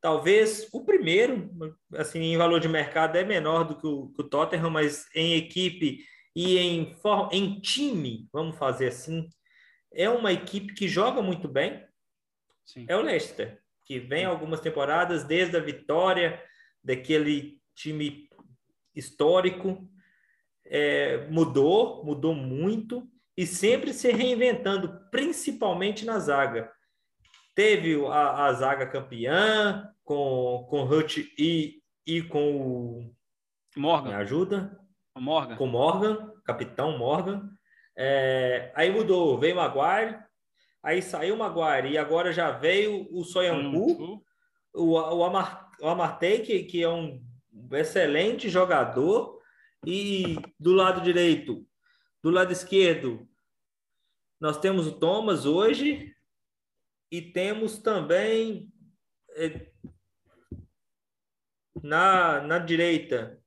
talvez 0.00 0.68
o 0.72 0.84
primeiro, 0.84 1.50
assim, 1.94 2.20
em 2.20 2.36
valor 2.36 2.60
de 2.60 2.68
mercado 2.68 3.16
é 3.16 3.24
menor 3.24 3.64
do 3.64 3.76
que 3.76 3.86
o, 3.86 4.08
que 4.08 4.20
o 4.20 4.28
Tottenham, 4.28 4.70
mas 4.70 5.06
em 5.14 5.34
equipe 5.34 6.04
e 6.34 6.58
em, 6.58 6.94
em 7.32 7.60
time, 7.60 8.28
vamos 8.32 8.58
fazer 8.58 8.88
assim, 8.88 9.26
é 9.96 10.10
uma 10.10 10.32
equipe 10.32 10.74
que 10.74 10.86
joga 10.86 11.22
muito 11.22 11.48
bem. 11.48 11.84
Sim. 12.64 12.84
É 12.88 12.96
o 12.96 13.02
Leicester, 13.02 13.60
que 13.84 13.98
vem 13.98 14.24
algumas 14.24 14.60
temporadas 14.60 15.24
desde 15.24 15.56
a 15.56 15.60
vitória 15.60 16.42
daquele 16.84 17.60
time 17.74 18.28
histórico, 18.94 19.88
é, 20.64 21.26
mudou, 21.28 22.04
mudou 22.04 22.34
muito 22.34 23.08
e 23.36 23.46
sempre 23.46 23.92
se 23.92 24.10
reinventando, 24.10 25.00
principalmente 25.10 26.04
na 26.04 26.18
zaga. 26.18 26.70
Teve 27.54 28.04
a, 28.06 28.46
a 28.46 28.52
zaga 28.52 28.86
campeã 28.86 29.90
com, 30.04 30.66
com 30.68 30.84
Hutch 30.84 31.18
e, 31.38 31.82
e 32.06 32.22
com 32.22 32.56
o. 32.56 33.14
Morgan. 33.76 34.10
Me 34.10 34.14
ajuda? 34.14 34.78
O 35.14 35.20
Morgan. 35.20 35.56
Com 35.56 35.66
Morgan, 35.66 36.32
capitão 36.44 36.98
Morgan. 36.98 37.55
É, 37.96 38.70
aí 38.74 38.90
mudou, 38.90 39.38
veio 39.38 39.56
Maguire, 39.56 40.18
aí 40.82 41.00
saiu 41.00 41.34
o 41.34 41.38
Maguire 41.38 41.88
e 41.88 41.98
agora 41.98 42.32
já 42.32 42.50
veio 42.50 43.08
o 43.10 43.24
Soyanku, 43.24 44.22
o, 44.74 44.92
o, 44.92 45.24
Amar, 45.24 45.70
o 45.80 45.88
Amartey, 45.88 46.40
que, 46.40 46.64
que 46.64 46.82
é 46.82 46.88
um 46.88 47.24
excelente 47.72 48.48
jogador, 48.48 49.40
e 49.84 50.36
do 50.58 50.72
lado 50.72 51.00
direito 51.00 51.66
do 52.26 52.30
lado 52.30 52.50
esquerdo, 52.50 53.28
nós 54.40 54.58
temos 54.58 54.88
o 54.88 54.98
Thomas 54.98 55.46
hoje 55.46 56.12
e 57.08 57.22
temos 57.22 57.78
também 57.78 58.68
é, 59.30 59.70
na, 61.80 62.40
na 62.40 62.58
direita 62.58 63.40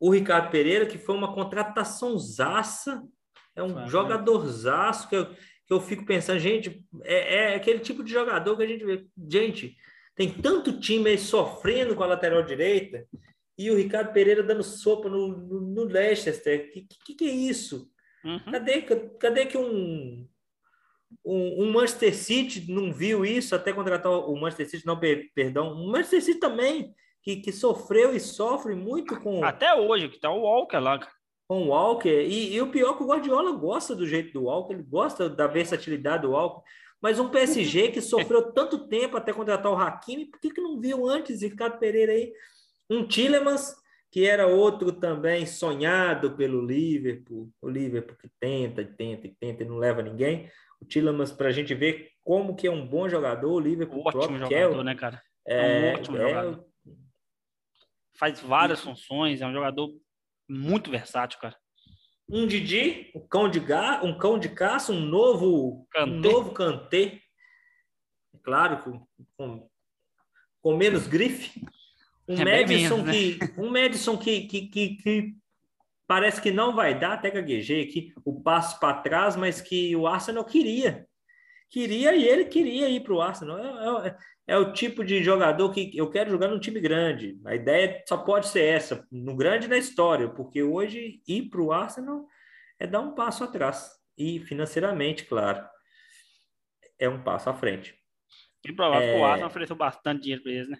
o 0.00 0.10
Ricardo 0.10 0.50
Pereira, 0.50 0.86
que 0.86 0.96
foi 0.96 1.14
uma 1.14 1.34
contratação 1.34 2.18
zaça, 2.18 3.06
é 3.56 3.62
um 3.62 3.88
jogador 3.88 3.88
jogadorzaço 3.88 5.08
que 5.08 5.16
eu, 5.16 5.26
que 5.26 5.72
eu 5.72 5.80
fico 5.80 6.04
pensando, 6.04 6.38
gente, 6.38 6.84
é, 7.02 7.36
é 7.36 7.54
aquele 7.54 7.78
tipo 7.78 8.02
de 8.02 8.12
jogador 8.12 8.56
que 8.56 8.62
a 8.62 8.66
gente 8.66 8.84
vê. 8.84 9.06
Gente, 9.28 9.76
tem 10.14 10.30
tanto 10.30 10.78
time 10.78 11.10
aí 11.10 11.18
sofrendo 11.18 11.94
com 11.94 12.02
a 12.02 12.08
lateral 12.08 12.42
direita 12.42 13.06
e 13.56 13.70
o 13.70 13.76
Ricardo 13.76 14.12
Pereira 14.12 14.42
dando 14.42 14.62
sopa 14.62 15.08
no, 15.08 15.28
no, 15.28 15.60
no 15.60 15.84
Leicester. 15.84 16.70
Que, 16.72 16.82
que, 16.82 17.14
que 17.14 17.24
é 17.28 17.32
isso? 17.32 17.90
Uhum. 18.24 18.52
Cadê, 18.52 18.82
cadê 18.82 19.46
que 19.46 19.58
um, 19.58 20.26
um, 21.24 21.64
um, 21.64 21.72
Manchester 21.72 22.14
City 22.14 22.70
não 22.70 22.92
viu 22.92 23.24
isso 23.24 23.54
até 23.54 23.72
contratar 23.72 24.10
o 24.10 24.34
Manchester 24.34 24.70
City, 24.70 24.86
não, 24.86 24.98
perdão, 25.34 25.72
o 25.72 25.86
Manchester 25.86 26.22
City 26.22 26.40
também, 26.40 26.94
que, 27.22 27.36
que 27.36 27.52
sofreu 27.52 28.14
e 28.14 28.20
sofre 28.20 28.74
muito 28.74 29.20
com... 29.20 29.44
Até 29.44 29.74
hoje, 29.74 30.08
que 30.08 30.18
tá 30.18 30.30
o 30.30 30.40
Walker 30.40 30.78
lá, 30.78 30.98
com 31.46 31.64
o 31.64 31.68
Walker, 31.68 32.08
e, 32.08 32.54
e, 32.54 32.60
o 32.60 32.70
pior 32.70 32.94
é 32.94 32.96
que 32.96 33.02
o 33.02 33.06
Guardiola 33.06 33.52
gosta 33.52 33.94
do 33.94 34.06
jeito 34.06 34.32
do 34.32 34.44
Walker, 34.44 34.72
ele 34.72 34.82
gosta 34.82 35.28
da 35.28 35.46
versatilidade 35.46 36.22
do 36.22 36.30
Walker, 36.30 36.62
mas 37.02 37.20
um 37.20 37.28
PSG 37.28 37.90
que 37.90 38.00
sofreu 38.00 38.50
tanto 38.52 38.88
tempo 38.88 39.16
até 39.16 39.32
contratar 39.32 39.70
o 39.70 39.76
Hakimi, 39.76 40.26
por 40.26 40.40
que, 40.40 40.50
que 40.50 40.60
não 40.60 40.80
viu 40.80 41.06
antes 41.06 41.42
Ricardo 41.42 41.78
Pereira 41.78 42.12
aí? 42.12 42.32
Um 42.88 43.06
Tillemans 43.06 43.74
que 44.14 44.24
era 44.24 44.46
outro 44.46 44.92
também 44.92 45.44
sonhado 45.44 46.36
pelo 46.36 46.64
Liverpool, 46.64 47.50
o 47.60 47.68
Liverpool 47.68 48.16
que 48.16 48.30
tenta, 48.38 48.84
tenta, 48.84 49.28
tenta 49.40 49.64
e 49.64 49.66
não 49.66 49.76
leva 49.76 50.02
ninguém. 50.02 50.48
O 50.80 50.84
Tillemans, 50.84 51.32
para 51.32 51.48
a 51.48 51.50
gente 51.50 51.74
ver 51.74 52.10
como 52.22 52.54
que 52.54 52.68
é 52.68 52.70
um 52.70 52.86
bom 52.86 53.08
jogador, 53.08 53.52
o 53.52 53.58
Liverpool 53.58 54.04
ótimo 54.06 54.38
jogador, 54.38 54.80
é, 54.80 54.84
né, 54.84 54.94
cara? 54.94 55.20
É, 55.44 55.56
é 55.56 55.90
um 55.90 55.94
ótimo 55.96 56.16
é, 56.16 56.28
jogador. 56.28 56.64
Faz 58.16 58.40
várias 58.40 58.78
e... 58.78 58.82
funções, 58.82 59.42
é 59.42 59.46
um 59.48 59.52
jogador 59.52 59.90
muito 60.48 60.90
versátil, 60.90 61.38
cara. 61.40 61.56
Um 62.28 62.46
Didi, 62.46 63.10
um 63.14 63.26
cão 63.26 63.50
de 63.50 63.60
ga, 63.60 64.02
um 64.02 64.16
cão 64.16 64.38
de 64.38 64.48
caça, 64.48 64.92
um 64.92 65.00
novo, 65.00 65.86
Kanté. 65.90 66.10
um 66.10 66.20
novo 66.20 66.52
Kanté. 66.52 67.20
Claro, 68.42 68.78
com, 68.82 69.06
com, 69.36 69.68
com 70.62 70.76
menos 70.76 71.06
grife. 71.06 71.62
Um 72.26 72.36
é 72.36 72.44
Madison, 72.44 73.02
menos, 73.02 73.06
né? 73.06 73.12
que, 73.12 73.38
um 73.60 73.70
Madison 73.70 74.16
que, 74.16 74.46
que, 74.46 74.68
que, 74.68 74.96
que, 74.96 75.36
parece 76.06 76.40
que 76.40 76.50
não 76.50 76.74
vai 76.74 76.98
dar, 76.98 77.14
até 77.14 77.30
gaguejei 77.30 77.82
aqui, 77.82 78.12
o 78.24 78.40
passo 78.40 78.80
para 78.80 79.00
trás, 79.02 79.36
mas 79.36 79.60
que 79.60 79.94
o 79.94 80.06
Arsenal 80.06 80.44
queria. 80.44 81.06
Queria 81.74 82.14
e 82.14 82.22
ele 82.22 82.44
queria 82.44 82.88
ir 82.88 83.00
para 83.00 83.12
o 83.12 83.20
Arsenal. 83.20 83.58
É, 83.58 84.08
é, 84.08 84.16
é, 84.46 84.56
o 84.56 84.72
tipo 84.72 85.04
de 85.04 85.24
jogador 85.24 85.72
que 85.72 85.90
eu 85.92 86.08
quero 86.08 86.30
jogar 86.30 86.46
num 86.46 86.60
time 86.60 86.78
grande. 86.78 87.36
A 87.44 87.52
ideia 87.52 88.00
só 88.08 88.16
pode 88.16 88.46
ser 88.46 88.62
essa, 88.62 89.04
no 89.10 89.34
grande 89.34 89.66
na 89.66 89.76
história, 89.76 90.28
porque 90.28 90.62
hoje 90.62 91.20
ir 91.26 91.50
para 91.50 91.60
o 91.60 91.72
Arsenal 91.72 92.28
é 92.78 92.86
dar 92.86 93.00
um 93.00 93.12
passo 93.12 93.42
atrás. 93.42 93.90
E 94.16 94.38
financeiramente, 94.38 95.24
claro, 95.24 95.66
é 96.96 97.08
um 97.08 97.24
passo 97.24 97.50
à 97.50 97.54
frente. 97.54 97.98
E 98.64 98.72
provável 98.72 99.08
é... 99.08 99.12
que 99.12 99.18
o 99.18 99.24
Arsenal 99.24 99.48
ofereceu 99.48 99.74
bastante 99.74 100.22
dinheiro 100.22 100.44
para 100.44 100.52
eles, 100.52 100.68
né? 100.68 100.78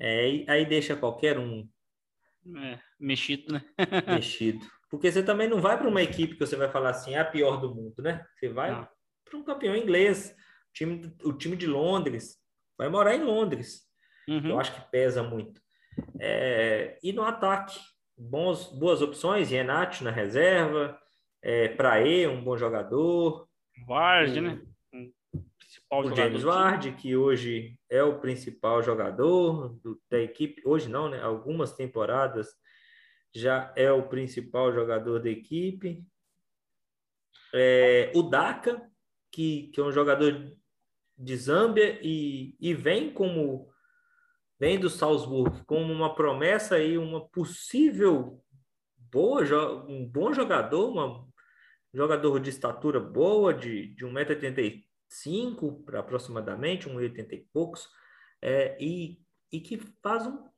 É, 0.00 0.44
aí 0.48 0.66
deixa 0.66 0.96
qualquer 0.96 1.38
um. 1.38 1.64
É, 2.56 2.80
mexido, 2.98 3.52
né? 3.52 3.64
mexido. 4.18 4.66
Porque 4.90 5.12
você 5.12 5.22
também 5.22 5.48
não 5.48 5.60
vai 5.60 5.78
para 5.78 5.88
uma 5.88 6.02
equipe 6.02 6.34
que 6.34 6.44
você 6.44 6.56
vai 6.56 6.68
falar 6.68 6.90
assim, 6.90 7.14
é 7.14 7.20
a 7.20 7.24
pior 7.24 7.60
do 7.60 7.72
mundo, 7.72 8.02
né? 8.02 8.26
Você 8.34 8.48
vai 8.48 8.84
para 9.24 9.38
um 9.38 9.44
campeão 9.44 9.76
inglês, 9.76 10.34
o 10.70 10.72
time, 10.72 11.16
o 11.24 11.32
time 11.32 11.56
de 11.56 11.66
Londres, 11.66 12.38
vai 12.76 12.88
morar 12.88 13.14
em 13.14 13.22
Londres. 13.22 13.82
Uhum. 14.28 14.50
Eu 14.50 14.60
acho 14.60 14.74
que 14.74 14.90
pesa 14.90 15.22
muito. 15.22 15.60
É, 16.18 16.98
e 17.02 17.12
no 17.12 17.22
ataque, 17.22 17.78
bons, 18.16 18.66
boas 18.78 19.02
opções, 19.02 19.50
Renato 19.50 20.02
na 20.02 20.10
reserva, 20.10 20.98
é, 21.42 21.68
Praê, 21.68 22.26
um 22.26 22.42
bom 22.42 22.56
jogador. 22.56 23.48
Vardy, 23.86 24.40
né? 24.40 24.60
principal 25.74 26.04
o 26.04 26.16
James 26.16 26.44
Ward, 26.44 26.92
que 26.92 27.16
hoje 27.16 27.78
é 27.90 28.02
o 28.02 28.20
principal 28.20 28.82
jogador 28.82 29.74
do, 29.82 30.00
da 30.10 30.18
equipe, 30.18 30.62
hoje 30.64 30.88
não, 30.88 31.08
né? 31.08 31.20
Algumas 31.20 31.74
temporadas 31.74 32.48
já 33.34 33.72
é 33.76 33.90
o 33.90 34.08
principal 34.08 34.72
jogador 34.72 35.20
da 35.20 35.30
equipe. 35.30 36.04
É, 37.52 38.12
o 38.14 38.22
Daka, 38.22 38.82
que, 39.34 39.68
que 39.72 39.80
é 39.80 39.82
um 39.82 39.90
jogador 39.90 40.56
de 41.18 41.36
Zâmbia 41.36 41.98
e, 42.00 42.56
e 42.60 42.72
vem 42.72 43.12
como 43.12 43.68
vem 44.60 44.78
do 44.78 44.88
Salzburg 44.88 45.64
como 45.64 45.92
uma 45.92 46.14
promessa 46.14 46.78
e 46.78 46.96
uma 46.96 47.26
possível 47.28 48.40
boa 49.10 49.42
um 49.88 50.06
bom 50.06 50.32
jogador, 50.32 50.88
uma, 50.88 51.20
um 51.20 51.32
jogador 51.92 52.38
de 52.38 52.50
estatura 52.50 53.00
boa, 53.00 53.52
de, 53.52 53.94
de 53.94 54.06
1,80m 54.06 54.84
5 55.08 55.84
para 55.84 56.00
aproximadamente, 56.00 56.88
1,80 56.88 57.32
e 57.32 57.46
poucos, 57.52 57.88
é, 58.40 58.76
e, 58.80 59.20
e 59.52 59.60
que 59.60 59.78
faz 60.00 60.26
um. 60.26 60.48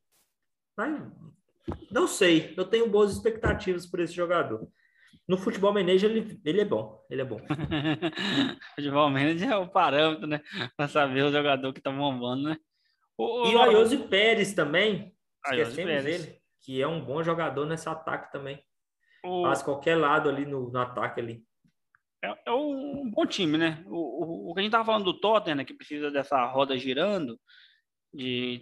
Não 1.90 2.06
sei, 2.06 2.54
eu 2.56 2.64
tenho 2.64 2.88
boas 2.88 3.12
expectativas 3.12 3.86
por 3.86 4.00
esse 4.00 4.12
jogador. 4.12 4.68
No 5.28 5.36
futebol 5.36 5.72
manager 5.72 6.10
ele, 6.10 6.40
ele 6.44 6.60
é 6.60 6.64
bom, 6.64 7.04
ele 7.10 7.22
é 7.22 7.24
bom. 7.24 7.38
futebol 8.76 9.10
manager 9.10 9.50
é 9.50 9.56
o 9.56 9.68
parâmetro, 9.68 10.26
né? 10.26 10.40
Para 10.76 10.88
saber 10.88 11.22
o 11.22 11.32
jogador 11.32 11.72
que 11.72 11.80
tá 11.80 11.90
bombando, 11.90 12.50
né? 12.50 12.56
O, 13.18 13.46
e 13.46 13.54
o 13.54 13.62
Ayose 13.62 13.96
Pérez 14.08 14.54
também, 14.54 15.14
esquecemos 15.44 16.04
dele, 16.04 16.38
que 16.62 16.80
é 16.80 16.86
um 16.86 17.04
bom 17.04 17.22
jogador 17.22 17.66
nesse 17.66 17.88
ataque 17.88 18.30
também. 18.30 18.62
O... 19.24 19.42
Faz 19.42 19.62
qualquer 19.62 19.96
lado 19.96 20.28
ali 20.28 20.46
no, 20.46 20.70
no 20.70 20.78
ataque 20.78 21.20
ali 21.20 21.46
é, 22.26 22.34
é 22.46 22.52
um 22.52 23.10
bom 23.10 23.26
time, 23.26 23.56
né? 23.58 23.84
O, 23.86 24.48
o, 24.48 24.50
o, 24.50 24.54
que 24.54 24.60
a 24.60 24.62
gente 24.62 24.72
tava 24.72 24.84
falando 24.84 25.04
do 25.04 25.20
Tottenham, 25.20 25.56
né, 25.56 25.64
que 25.64 25.74
precisa 25.74 26.10
dessa 26.10 26.44
roda 26.46 26.76
girando, 26.76 27.38
de 28.12 28.60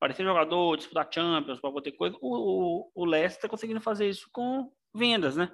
parecer 0.00 0.24
jogador, 0.24 0.76
disputar 0.76 1.08
Champions, 1.10 1.60
para 1.60 1.82
ter 1.82 1.92
coisa, 1.92 2.16
o, 2.20 2.84
o, 2.84 2.90
o 2.94 3.04
Leicester 3.04 3.42
tá 3.42 3.48
conseguindo 3.48 3.80
fazer 3.80 4.08
isso 4.08 4.28
com 4.32 4.70
vendas, 4.94 5.36
né? 5.36 5.50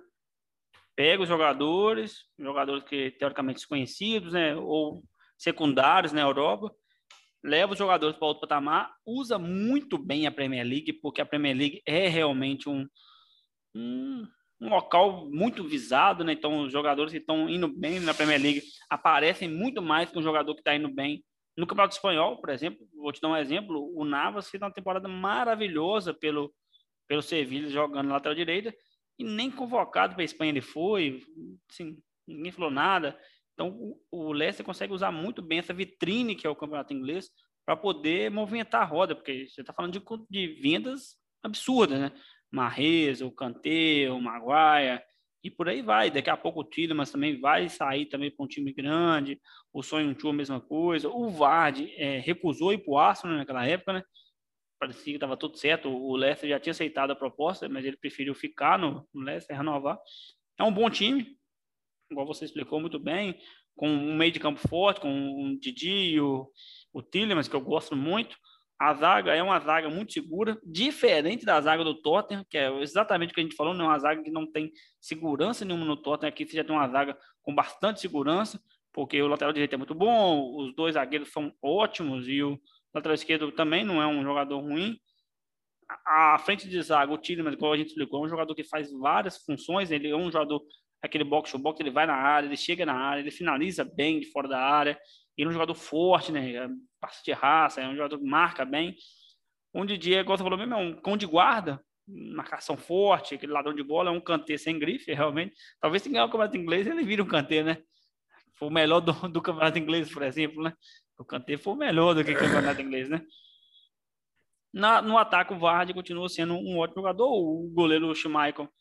Pega 1.00 1.23
os 1.23 1.28
jogadores, 1.30 2.26
jogadores 2.38 2.85
que 2.85 3.11
teoricamente 3.12 3.61
desconhecidos, 3.61 4.35
né? 4.35 4.54
Ou 4.54 5.02
secundários 5.38 6.12
na 6.12 6.21
Europa, 6.21 6.71
leva 7.42 7.73
os 7.73 7.78
jogadores 7.78 8.19
para 8.19 8.28
outro 8.28 8.42
patamar, 8.42 8.92
usa 9.07 9.38
muito 9.38 9.97
bem 9.97 10.26
a 10.26 10.30
Premier 10.30 10.62
League, 10.62 10.92
porque 10.92 11.23
a 11.23 11.25
Premier 11.25 11.57
League 11.57 11.80
é 11.87 12.07
realmente 12.07 12.69
um, 12.69 12.87
um, 13.75 14.28
um 14.61 14.69
local 14.69 15.26
muito 15.30 15.64
visado, 15.64 16.23
né? 16.23 16.35
Então, 16.35 16.64
os 16.64 16.71
jogadores 16.71 17.12
que 17.12 17.19
estão 17.19 17.49
indo 17.49 17.66
bem 17.66 17.99
na 17.99 18.12
Premier 18.12 18.38
League 18.38 18.62
aparecem 18.90 19.49
muito 19.49 19.80
mais 19.80 20.11
que 20.11 20.19
um 20.19 20.23
jogador 20.23 20.54
que 20.54 20.61
está 20.61 20.76
indo 20.76 20.92
bem 20.92 21.25
no 21.57 21.66
Campeonato 21.66 21.95
Espanhol, 21.95 22.38
por 22.42 22.50
exemplo. 22.50 22.87
Vou 22.95 23.11
te 23.11 23.23
dar 23.23 23.28
um 23.28 23.37
exemplo: 23.38 23.90
o 23.99 24.04
Navas 24.04 24.50
fez 24.50 24.62
uma 24.62 24.71
temporada 24.71 25.09
maravilhosa 25.09 26.12
pelo, 26.12 26.52
pelo 27.09 27.23
Sevilha, 27.23 27.71
jogando 27.71 28.11
lateral 28.11 28.35
direita, 28.35 28.75
e 29.20 29.24
nem 29.24 29.50
convocado 29.50 30.14
para 30.14 30.22
a 30.22 30.24
Espanha 30.24 30.50
ele 30.50 30.62
foi, 30.62 31.22
assim, 31.70 31.98
ninguém 32.26 32.50
falou 32.50 32.70
nada. 32.70 33.18
Então, 33.52 33.94
o 34.10 34.32
Leicester 34.32 34.64
consegue 34.64 34.94
usar 34.94 35.12
muito 35.12 35.42
bem 35.42 35.58
essa 35.58 35.74
vitrine 35.74 36.34
que 36.34 36.46
é 36.46 36.50
o 36.50 36.56
campeonato 36.56 36.94
inglês 36.94 37.28
para 37.66 37.76
poder 37.76 38.30
movimentar 38.30 38.80
a 38.80 38.86
roda, 38.86 39.14
porque 39.14 39.46
você 39.46 39.60
está 39.60 39.74
falando 39.74 39.92
de, 39.92 40.02
de 40.30 40.60
vendas 40.60 41.16
absurdas, 41.42 42.00
né? 42.00 42.12
Marrez, 42.50 43.20
o 43.20 43.30
Kanté, 43.30 44.10
o 44.10 44.20
Maguire, 44.20 45.02
e 45.44 45.50
por 45.50 45.68
aí 45.68 45.82
vai. 45.82 46.10
Daqui 46.10 46.30
a 46.30 46.36
pouco 46.36 46.60
o 46.60 46.64
Tillemans 46.64 47.10
também 47.10 47.38
vai 47.38 47.68
sair 47.68 48.06
também 48.06 48.30
para 48.30 48.44
um 48.44 48.48
time 48.48 48.72
grande, 48.72 49.38
o 49.72 49.82
Sonho 49.82 50.16
Chu 50.18 50.30
a 50.30 50.32
mesma 50.32 50.60
coisa. 50.60 51.10
O 51.10 51.28
Vard 51.28 51.86
é, 51.96 52.18
recusou 52.18 52.72
ir 52.72 52.78
para 52.78 52.90
o 52.90 52.98
Arsenal 52.98 53.36
naquela 53.36 53.66
época, 53.66 53.92
né? 53.92 54.02
Parecia 54.80 55.12
que 55.12 55.16
estava 55.16 55.37
tudo 55.37 55.58
certo, 55.58 55.90
o 55.90 56.16
Leicester 56.16 56.49
já 56.49 56.58
tinha 56.58 56.70
aceitado 56.70 57.10
a 57.10 57.14
proposta, 57.14 57.68
mas 57.68 57.84
ele 57.84 57.99
preferiu 57.99 58.34
ficar 58.34 58.78
no, 58.78 59.06
no 59.12 59.22
Leicester, 59.22 59.54
renovar. 59.54 59.99
É 60.58 60.64
um 60.64 60.72
bom 60.72 60.88
time, 60.88 61.37
igual 62.10 62.26
você 62.26 62.46
explicou 62.46 62.80
muito 62.80 62.99
bem, 62.99 63.38
com 63.76 63.88
um 63.88 64.16
meio 64.16 64.32
de 64.32 64.40
campo 64.40 64.58
forte, 64.58 65.00
com 65.00 65.08
o 65.08 65.58
Didi 65.60 66.14
e 66.14 66.20
o, 66.20 66.50
o 66.94 67.02
Tillemans, 67.02 67.46
que 67.46 67.54
eu 67.54 67.60
gosto 67.60 67.94
muito. 67.94 68.38
A 68.78 68.94
zaga 68.94 69.34
é 69.34 69.42
uma 69.42 69.60
zaga 69.60 69.90
muito 69.90 70.14
segura, 70.14 70.58
diferente 70.64 71.44
da 71.44 71.60
zaga 71.60 71.84
do 71.84 72.00
Tottenham, 72.00 72.42
que 72.49 72.56
é 72.56 72.75
exatamente 72.80 73.32
o 73.32 73.34
que 73.34 73.40
a 73.40 73.42
gente 73.42 73.54
falou, 73.56 73.75
não 73.75 73.84
é 73.84 73.88
uma 73.88 73.99
zaga 73.99 74.22
que 74.22 74.30
não 74.30 74.50
tem 74.50 74.72
segurança 74.99 75.62
nenhuma 75.62 75.84
no 75.84 75.99
Tottenham. 75.99 76.30
Aqui 76.30 76.46
você 76.46 76.56
já 76.56 76.64
tem 76.64 76.75
uma 76.75 76.88
zaga 76.88 77.18
com 77.42 77.54
bastante 77.54 78.00
segurança, 78.00 78.58
porque 78.90 79.20
o 79.20 79.28
lateral 79.28 79.52
direito 79.52 79.75
é 79.75 79.76
muito 79.76 79.94
bom, 79.94 80.56
os 80.56 80.75
dois 80.75 80.94
zagueiros 80.94 81.30
são 81.30 81.52
ótimos 81.62 82.26
e 82.26 82.42
o 82.42 82.58
lateral 82.94 83.14
esquerdo 83.14 83.52
também 83.52 83.85
não 83.85 84.00
é 84.02 84.06
um 84.06 84.23
jogador 84.23 84.61
ruim. 84.61 84.99
A 86.06 86.38
frente 86.38 86.68
de 86.68 86.80
zaga, 86.82 87.12
o 87.12 87.18
Tillemans, 87.18 87.56
como 87.56 87.73
a 87.73 87.76
gente 87.76 87.88
explicou, 87.88 88.23
é 88.23 88.26
um 88.26 88.28
jogador 88.28 88.54
que 88.54 88.62
faz 88.62 88.92
várias 88.92 89.38
funções, 89.44 89.90
ele 89.90 90.09
é 90.09 90.16
um 90.16 90.30
jogador 90.30 90.62
aquele 91.02 91.25
box 91.25 91.50
to 91.50 91.59
box, 91.59 91.80
ele 91.80 91.90
vai 91.90 92.06
na 92.06 92.14
área, 92.14 92.47
ele 92.47 92.56
chega 92.56 92.85
na 92.85 92.94
área, 92.94 93.20
ele 93.20 93.30
finaliza 93.30 93.85
bem 93.85 94.20
de 94.20 94.26
fora 94.26 94.49
da 94.49 94.61
área. 94.61 94.99
Ele 95.37 95.47
é 95.47 95.50
um 95.50 95.52
jogador 95.52 95.75
forte, 95.75 96.30
né? 96.30 96.52
É 96.52 96.68
passa 97.00 97.23
de 97.25 97.32
raça, 97.32 97.80
é 97.80 97.88
um 97.88 97.97
jogador 97.97 98.18
que 98.18 98.25
marca 98.25 98.64
bem. 98.64 98.94
Didi, 99.87 100.14
igual 100.14 100.37
você 100.37 100.42
falou 100.42 100.59
mesmo, 100.59 100.75
é 100.75 100.76
um 100.76 101.00
cão 101.00 101.16
de 101.16 101.26
guarda, 101.26 101.80
marcação 102.06 102.76
forte, 102.76 103.35
aquele 103.35 103.52
ladrão 103.52 103.73
de 103.73 103.82
bola, 103.82 104.11
é 104.11 104.12
um 104.12 104.20
cantê 104.20 104.59
sem 104.59 104.78
grife, 104.78 105.12
realmente. 105.14 105.54
Talvez 105.80 106.02
se 106.02 106.09
ganhar 106.11 106.25
o 106.25 106.28
campeonato 106.28 106.56
inglês, 106.56 106.87
ele 106.87 107.04
vira 107.04 107.23
um 107.23 107.26
cantê, 107.26 107.62
né? 107.62 107.78
Foi 108.56 108.68
o 108.68 108.70
melhor 108.70 109.00
do, 109.00 109.12
do 109.28 109.40
campeonato 109.40 109.78
inglês, 109.78 110.12
por 110.12 110.23
exemplo, 110.23 110.62
né? 110.62 110.75
O 111.20 111.24
cantê 111.24 111.58
foi 111.58 111.74
melhor 111.76 112.14
do 112.14 112.24
que 112.24 112.32
o 112.32 112.38
campeonato 112.38 112.80
inglês, 112.80 113.06
né? 113.06 113.20
Na, 114.72 115.02
no 115.02 115.18
ataque, 115.18 115.52
o 115.52 115.58
Vardy 115.58 115.92
continua 115.92 116.30
sendo 116.30 116.54
um 116.54 116.78
ótimo 116.78 117.02
jogador. 117.02 117.30
O 117.30 117.68
goleiro 117.74 118.14
Schmeichel 118.14 118.72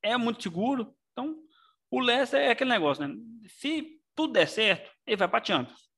é 0.00 0.16
muito 0.16 0.40
seguro. 0.40 0.94
Então, 1.10 1.36
o 1.90 1.98
Leicester 1.98 2.40
é 2.40 2.50
aquele 2.50 2.70
negócio, 2.70 3.04
né? 3.04 3.12
Se 3.48 4.00
tudo 4.14 4.34
der 4.34 4.46
certo, 4.46 4.88
ele 5.04 5.16
vai 5.16 5.26
para 5.26 5.40
a 5.40 5.44
Champions. 5.44 5.90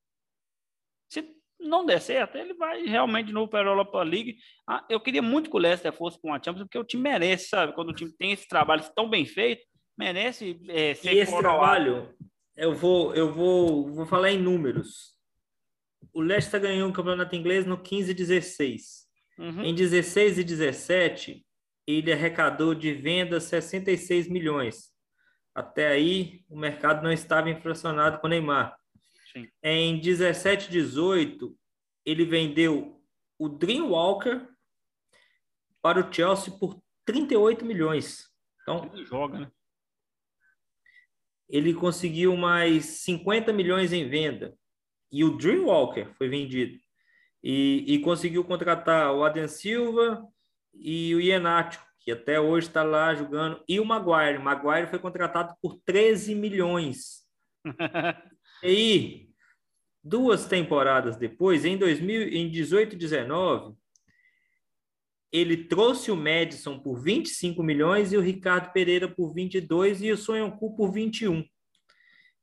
Se 1.11 1.37
não 1.61 1.85
der 1.85 2.01
certo, 2.01 2.39
ele 2.39 2.55
vai 2.55 2.87
realmente 2.87 3.27
de 3.27 3.35
novo 3.35 3.51
para 3.51 3.69
a 3.69 3.71
Europa 3.71 4.03
League. 4.03 4.39
Ah, 4.67 4.83
eu 4.89 4.99
queria 4.99 5.21
muito 5.21 5.51
que 5.51 5.57
o 5.57 5.61
Leicester 5.61 5.93
fosse 5.93 6.19
para 6.19 6.31
uma 6.31 6.43
Champions, 6.43 6.65
porque 6.65 6.79
o 6.79 6.85
time 6.85 7.03
merece, 7.03 7.49
sabe? 7.51 7.75
Quando 7.75 7.91
o 7.91 7.95
time 7.95 8.11
tem 8.13 8.33
esse 8.33 8.49
trabalho 8.49 8.83
tão 8.95 9.11
bem 9.11 9.27
feito, 9.27 9.63
merece 9.99 10.59
é, 10.69 10.95
ser 10.95 11.13
E 11.13 11.19
esse 11.19 11.37
trabalho, 11.37 12.17
eu 12.57 12.75
vou, 12.75 13.15
eu 13.15 13.31
vou, 13.31 13.93
vou 13.93 14.07
falar 14.07 14.31
em 14.31 14.39
números. 14.39 15.16
O 16.13 16.21
Leicester 16.21 16.61
ganhou 16.61 16.89
o 16.89 16.93
campeonato 16.93 17.35
inglês 17.35 17.67
no 17.67 17.81
15 17.81 18.11
e 18.11 18.15
16. 18.15 19.07
Uhum. 19.39 19.63
Em 19.63 19.75
16 19.75 20.39
e 20.39 20.45
17, 20.45 21.47
ele 21.87 22.13
arrecadou 22.13 22.75
de 22.75 22.93
vendas 22.93 23.45
66 23.45 24.29
milhões. 24.29 24.93
Até 25.55 25.89
aí, 25.89 26.45
o 26.49 26.59
mercado 26.59 27.03
não 27.03 27.13
estava 27.13 27.49
inflacionado 27.49 28.19
com 28.19 28.27
o 28.27 28.31
Neymar. 28.31 28.77
Sim. 29.33 29.49
Em 29.63 30.01
17, 30.01 30.71
18, 30.71 31.57
ele 32.05 32.25
vendeu 32.25 33.01
o 33.39 33.49
Dream 33.49 33.91
Walker 33.91 34.47
para 35.81 36.01
o 36.01 36.13
Chelsea 36.13 36.53
por 36.59 36.81
38 37.05 37.65
milhões. 37.65 38.29
Então, 38.63 38.91
ele 38.93 39.05
joga, 39.05 39.41
né? 39.41 39.51
Ele 41.49 41.73
conseguiu 41.73 42.37
mais 42.37 42.85
50 43.05 43.53
milhões 43.53 43.93
em 43.93 44.09
venda. 44.09 44.57
E 45.11 45.25
o 45.25 45.37
Dream 45.37 45.65
Walker 45.65 46.07
foi 46.17 46.29
vendido. 46.29 46.79
E, 47.43 47.85
e 47.87 47.99
conseguiu 48.01 48.45
contratar 48.45 49.15
o 49.15 49.25
Adem 49.25 49.49
Silva 49.49 50.27
e 50.75 51.15
o 51.15 51.21
Iheanacho 51.21 51.87
que 52.07 52.13
até 52.13 52.41
hoje 52.41 52.69
está 52.69 52.85
lá 52.85 53.13
jogando, 53.17 53.61
e 53.69 53.81
o 53.81 53.85
Maguire. 53.85 54.39
O 54.39 54.45
Maguire 54.45 54.87
foi 54.87 55.01
contratado 55.01 55.57
por 55.61 55.77
13 55.85 56.37
milhões. 56.37 57.27
e 58.63 58.67
aí, 58.69 59.29
duas 60.05 60.47
temporadas 60.47 61.17
depois, 61.17 61.65
em 61.65 61.77
2000, 61.77 62.29
em 62.29 62.49
18 62.49 62.95
19, 62.95 63.75
ele 65.33 65.65
trouxe 65.65 66.13
o 66.13 66.17
Madison 66.17 66.79
por 66.79 67.03
25 67.03 67.61
milhões 67.61 68.13
e 68.13 68.17
o 68.17 68.21
Ricardo 68.21 68.73
Pereira 68.73 69.09
por 69.09 69.35
22 69.35 70.01
e 70.01 70.13
o 70.13 70.17
Sonhoncu 70.17 70.77
por 70.77 70.93
21. 70.93 71.45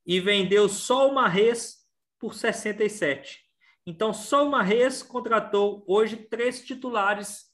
E 0.06 0.20
vendeu 0.20 0.68
só 0.68 1.10
o 1.10 1.16
Marres 1.16 1.83
por 2.24 2.34
67. 2.34 3.42
Então, 3.86 4.14
só 4.14 4.48
o 4.48 4.50
Marres 4.50 5.04
contratou 5.04 5.84
hoje 5.86 6.16
três 6.16 6.64
titulares 6.64 7.48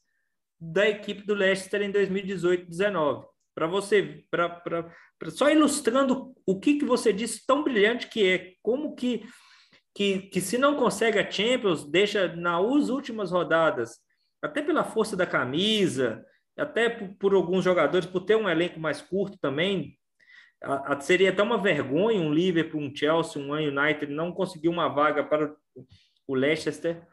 da 0.60 0.88
equipe 0.88 1.26
do 1.26 1.34
Leicester 1.34 1.82
em 1.82 1.90
2018-19. 1.90 3.26
Para 3.52 3.66
você, 3.66 4.24
para 4.30 4.62
só 5.28 5.50
ilustrando 5.50 6.32
o 6.46 6.60
que, 6.60 6.78
que 6.78 6.84
você 6.84 7.12
disse 7.12 7.44
tão 7.44 7.64
brilhante 7.64 8.06
que 8.06 8.24
é, 8.24 8.52
como 8.62 8.94
que, 8.94 9.24
que, 9.92 10.20
que 10.28 10.40
se 10.40 10.56
não 10.56 10.76
consegue 10.76 11.18
a 11.18 11.28
Champions, 11.28 11.84
deixa 11.90 12.28
nas 12.36 12.90
últimas 12.90 13.32
rodadas, 13.32 13.98
até 14.40 14.62
pela 14.62 14.84
força 14.84 15.16
da 15.16 15.26
camisa, 15.26 16.24
até 16.56 16.88
por, 16.88 17.08
por 17.16 17.34
alguns 17.34 17.64
jogadores, 17.64 18.06
por 18.06 18.20
ter 18.20 18.36
um 18.36 18.48
elenco 18.48 18.78
mais 18.78 19.02
curto 19.02 19.36
também, 19.40 19.98
a, 20.62 20.94
a, 20.94 21.00
seria 21.00 21.30
até 21.30 21.42
uma 21.42 21.60
vergonha 21.60 22.20
um 22.20 22.32
Liverpool, 22.32 22.80
um 22.80 22.94
Chelsea, 22.94 23.40
um 23.40 23.52
United 23.52 24.12
não 24.12 24.32
conseguir 24.32 24.68
uma 24.68 24.88
vaga 24.88 25.24
para 25.24 25.54
o 26.26 26.34
Leicester. 26.34 27.06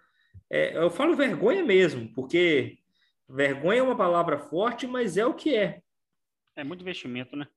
É, 0.49 0.77
eu 0.77 0.89
falo 0.89 1.15
vergonha 1.15 1.63
mesmo, 1.63 2.11
porque 2.13 2.79
Vergonha 3.29 3.79
é 3.79 3.83
uma 3.83 3.97
palavra 3.97 4.39
forte, 4.39 4.87
mas 4.87 5.17
é 5.17 5.25
o 5.25 5.33
que 5.33 5.53
é. 5.53 5.81
É 6.55 6.63
muito 6.63 6.81
investimento, 6.81 7.35
né? 7.35 7.47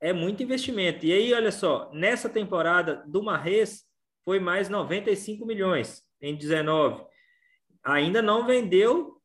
É 0.00 0.12
muito 0.12 0.42
investimento. 0.42 1.04
E 1.04 1.12
aí, 1.12 1.34
olha 1.34 1.52
só, 1.52 1.90
nessa 1.92 2.28
temporada 2.28 3.04
do 3.06 3.22
Marres 3.22 3.84
foi 4.24 4.40
mais 4.40 4.68
95 4.68 5.44
milhões 5.44 6.02
em 6.20 6.34
19. 6.34 7.04
Ainda 7.84 8.22
não 8.22 8.46
vendeu 8.46 9.20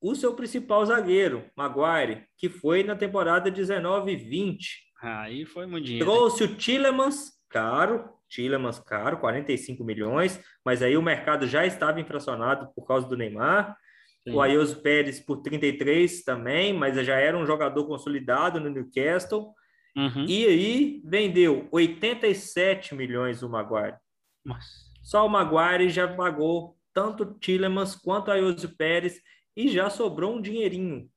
o 0.00 0.14
seu 0.14 0.34
principal 0.34 0.86
zagueiro, 0.86 1.50
Maguire, 1.56 2.26
que 2.36 2.48
foi 2.48 2.84
na 2.84 2.94
temporada 2.94 3.50
19 3.50 4.12
e 4.12 4.16
20. 4.16 4.87
Aí 5.00 5.44
foi 5.46 5.66
muito 5.66 5.84
dinheiro. 5.84 6.06
Trouxe 6.06 6.44
o 6.44 6.54
Tillemans, 6.56 7.32
caro, 7.48 8.08
Tillemans 8.28 8.78
caro, 8.78 9.18
45 9.18 9.82
milhões, 9.84 10.42
mas 10.64 10.82
aí 10.82 10.96
o 10.96 11.02
mercado 11.02 11.46
já 11.46 11.64
estava 11.64 12.00
inflacionado 12.00 12.72
por 12.74 12.86
causa 12.86 13.08
do 13.08 13.16
Neymar. 13.16 13.76
Sim. 14.24 14.34
O 14.34 14.40
Ayoso 14.40 14.82
Pérez 14.82 15.20
por 15.20 15.38
33 15.38 16.22
também, 16.24 16.72
mas 16.72 16.96
já 17.06 17.16
era 17.16 17.38
um 17.38 17.46
jogador 17.46 17.86
consolidado 17.86 18.60
no 18.60 18.68
Newcastle. 18.68 19.54
Uhum. 19.96 20.26
E 20.28 20.44
aí 20.44 21.02
vendeu 21.04 21.68
87 21.70 22.94
milhões 22.94 23.42
o 23.42 23.48
Maguire. 23.48 23.96
Nossa. 24.44 24.66
Só 25.02 25.26
o 25.26 25.28
Maguire 25.28 25.88
já 25.88 26.06
pagou 26.06 26.76
tanto 26.92 27.22
o 27.22 27.34
Tillemans 27.38 27.96
quanto 27.96 28.28
o 28.28 28.32
Ayoso 28.32 28.76
Pérez 28.76 29.20
e 29.56 29.68
já 29.68 29.88
sobrou 29.88 30.36
um 30.36 30.40
dinheirinho. 30.40 31.08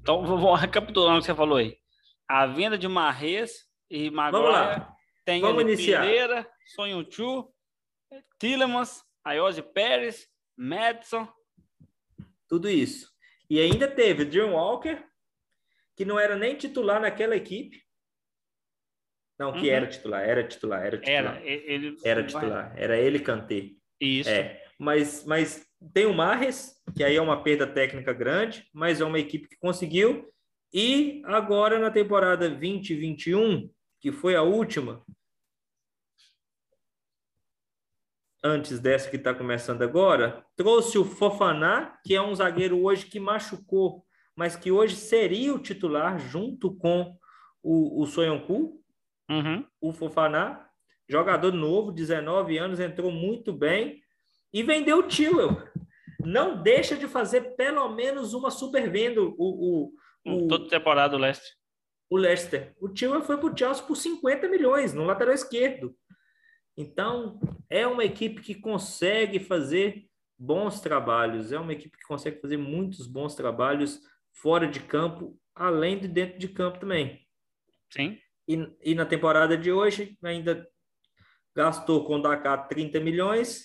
Então, 0.00 0.24
vou 0.24 0.54
recapitular 0.56 1.16
o 1.16 1.20
que 1.20 1.26
você 1.26 1.34
falou 1.34 1.58
aí. 1.58 1.76
A 2.28 2.46
venda 2.46 2.78
de 2.78 2.88
Marres 2.88 3.66
e 3.90 4.10
Maguire 4.10 4.42
Vamos 4.42 4.52
lá. 4.52 4.96
tem 5.24 5.40
Vamos 5.40 5.62
iniciar. 5.62 6.02
Pereira, 6.02 6.50
Sonho 6.74 7.06
Chu, 7.10 7.52
Tillemans, 8.38 9.02
Ayoso 9.24 9.62
Pérez, 9.62 10.28
Madison, 10.56 11.28
tudo 12.48 12.68
isso. 12.68 13.12
E 13.48 13.58
ainda 13.58 13.88
teve 13.88 14.24
Dream 14.24 14.52
Walker, 14.52 15.02
que 15.96 16.04
não 16.04 16.18
era 16.18 16.36
nem 16.36 16.56
titular 16.56 17.00
naquela 17.00 17.36
equipe. 17.36 17.82
Não, 19.38 19.52
que 19.52 19.68
uhum. 19.68 19.74
era 19.74 19.86
titular, 19.86 20.22
era 20.22 20.46
titular, 20.46 20.86
era 20.86 20.98
titular. 20.98 21.36
Era, 21.36 21.44
ele, 21.44 21.96
era 22.04 22.24
titular, 22.24 22.72
era 22.76 22.96
ele 22.96 23.18
Kanté. 23.18 23.70
Isso. 24.00 24.30
É, 24.30 24.62
mas, 24.78 25.24
mas 25.24 25.68
tem 25.92 26.06
o 26.06 26.14
Marres, 26.14 26.80
que 26.96 27.02
aí 27.02 27.16
é 27.16 27.20
uma 27.20 27.42
perda 27.42 27.66
técnica 27.66 28.12
grande, 28.12 28.68
mas 28.72 29.00
é 29.00 29.04
uma 29.04 29.18
equipe 29.18 29.48
que 29.48 29.56
conseguiu. 29.56 30.32
E 30.76 31.22
agora 31.26 31.78
na 31.78 31.88
temporada 31.88 32.48
2021, 32.48 33.70
que 34.00 34.10
foi 34.10 34.34
a 34.34 34.42
última, 34.42 35.06
antes 38.42 38.80
dessa 38.80 39.08
que 39.08 39.14
está 39.14 39.32
começando 39.32 39.82
agora, 39.82 40.44
trouxe 40.56 40.98
o 40.98 41.04
Fofaná, 41.04 41.96
que 42.04 42.12
é 42.12 42.20
um 42.20 42.34
zagueiro 42.34 42.82
hoje 42.82 43.06
que 43.06 43.20
machucou, 43.20 44.04
mas 44.34 44.56
que 44.56 44.72
hoje 44.72 44.96
seria 44.96 45.54
o 45.54 45.60
titular 45.60 46.18
junto 46.18 46.74
com 46.74 47.16
o, 47.62 48.02
o 48.02 48.06
Soyonku, 48.06 48.82
uhum. 49.30 49.64
o 49.80 49.92
Fofaná, 49.92 50.68
jogador 51.08 51.52
novo, 51.52 51.92
19 51.92 52.58
anos, 52.58 52.80
entrou 52.80 53.12
muito 53.12 53.52
bem 53.52 54.02
e 54.52 54.64
vendeu 54.64 54.98
o 54.98 55.06
Tio. 55.06 55.56
Não 56.18 56.60
deixa 56.60 56.96
de 56.96 57.06
fazer 57.06 57.54
pelo 57.54 57.88
menos 57.90 58.34
uma 58.34 58.50
super 58.50 58.90
venda 58.90 59.22
o, 59.22 59.34
o, 59.38 59.92
o 60.24 60.48
toda 60.48 60.68
temporada 60.68 61.16
o 61.16 61.18
Leicester. 61.18 61.52
O 62.10 62.16
Leicester. 62.16 62.74
O 62.80 62.88
Tio 62.88 63.20
foi 63.22 63.36
para 63.36 63.52
o 63.52 63.56
Chelsea 63.56 63.84
por 63.84 63.96
50 63.96 64.48
milhões 64.48 64.94
no 64.94 65.04
lateral 65.04 65.34
esquerdo. 65.34 65.96
Então, 66.76 67.38
é 67.70 67.86
uma 67.86 68.04
equipe 68.04 68.42
que 68.42 68.54
consegue 68.54 69.38
fazer 69.38 70.06
bons 70.36 70.80
trabalhos, 70.80 71.52
é 71.52 71.58
uma 71.58 71.72
equipe 71.72 71.96
que 71.96 72.04
consegue 72.04 72.40
fazer 72.40 72.56
muitos 72.56 73.06
bons 73.06 73.34
trabalhos 73.34 74.00
fora 74.32 74.66
de 74.66 74.80
campo, 74.80 75.38
além 75.54 75.98
de 75.98 76.08
dentro 76.08 76.38
de 76.38 76.48
campo 76.48 76.80
também. 76.80 77.24
Sim. 77.90 78.18
E, 78.48 78.68
e 78.82 78.94
na 78.94 79.06
temporada 79.06 79.56
de 79.56 79.70
hoje, 79.70 80.18
ainda 80.22 80.68
gastou 81.54 82.04
com 82.04 82.16
o 82.16 82.22
Dakar 82.22 82.66
30 82.66 82.98
milhões 82.98 83.64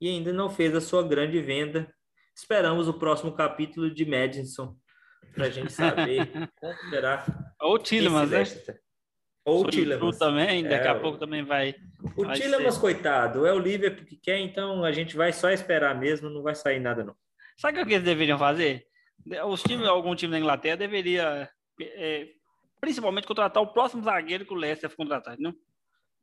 e 0.00 0.08
ainda 0.08 0.32
não 0.32 0.48
fez 0.48 0.74
a 0.74 0.80
sua 0.80 1.06
grande 1.06 1.40
venda. 1.40 1.92
Esperamos 2.34 2.88
o 2.88 2.94
próximo 2.94 3.32
capítulo 3.32 3.90
de 3.92 4.06
Madison 4.06 4.76
para 5.34 5.46
a 5.46 5.50
gente 5.50 5.72
saber 5.72 6.30
será. 6.90 7.24
Ou 7.60 7.78
Tillemans, 7.78 8.30
né? 8.30 8.44
Ou 9.44 9.64
o 9.64 9.70
Tillemans. 9.70 10.18
também, 10.18 10.62
daqui 10.62 10.86
é, 10.86 10.90
a 10.90 10.94
pouco 10.94 11.18
também 11.18 11.44
vai. 11.44 11.74
O 12.16 12.24
vai 12.24 12.38
Tillemans, 12.38 12.78
coitado, 12.78 13.46
é 13.46 13.52
o 13.52 13.58
Liverpool 13.58 14.06
que 14.06 14.16
quer, 14.16 14.38
então 14.38 14.84
a 14.84 14.92
gente 14.92 15.16
vai 15.16 15.32
só 15.32 15.50
esperar 15.50 15.98
mesmo, 15.98 16.30
não 16.30 16.42
vai 16.42 16.54
sair 16.54 16.78
nada 16.78 17.02
não. 17.04 17.16
Sabe 17.56 17.80
o 17.80 17.86
que 17.86 17.94
eles 17.94 18.04
deveriam 18.04 18.38
fazer? 18.38 18.86
Os 19.48 19.62
times, 19.62 19.86
algum 19.86 20.14
time 20.14 20.32
da 20.32 20.38
Inglaterra 20.38 20.76
deveria, 20.76 21.48
é, 21.80 22.28
principalmente, 22.80 23.26
contratar 23.26 23.62
o 23.62 23.72
próximo 23.72 24.02
zagueiro 24.02 24.44
que 24.44 24.52
o 24.52 24.56
Leicester 24.56 24.90
for 24.90 24.96
contratar, 24.96 25.36
não? 25.38 25.54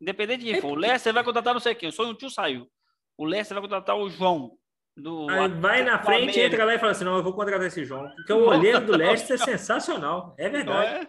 Independente 0.01 0.39
de 0.39 0.45
quem 0.51 0.57
é 0.57 0.61
for. 0.61 0.71
O 0.71 0.75
Leicester 0.75 1.13
vai 1.13 1.23
contratar 1.23 1.53
não 1.53 1.61
sei 1.61 1.75
quem, 1.75 1.89
o 1.89 1.93
sonho 1.93 2.13
tio 2.13 2.29
saiu. 2.29 2.69
O 3.17 3.25
Leicester 3.25 3.55
vai 3.55 3.61
contratar 3.61 3.97
o 3.97 4.09
João. 4.09 4.57
Do, 5.01 5.29
Aí 5.29 5.47
vai 5.47 5.83
na 5.83 5.99
frente, 5.99 6.39
entra 6.39 6.65
lá 6.65 6.75
e 6.75 6.79
fala 6.79 6.91
assim: 6.91 7.05
não, 7.05 7.17
eu 7.17 7.23
vou 7.23 7.33
contratar 7.33 7.65
esse 7.67 7.85
João. 7.85 8.09
Porque 8.15 8.33
o 8.33 8.47
olheiro 8.47 8.81
do 8.81 8.95
Leicester 8.95 9.35
é 9.35 9.45
sensacional. 9.45 10.35
É 10.37 10.49
verdade. 10.49 11.05
É? 11.05 11.07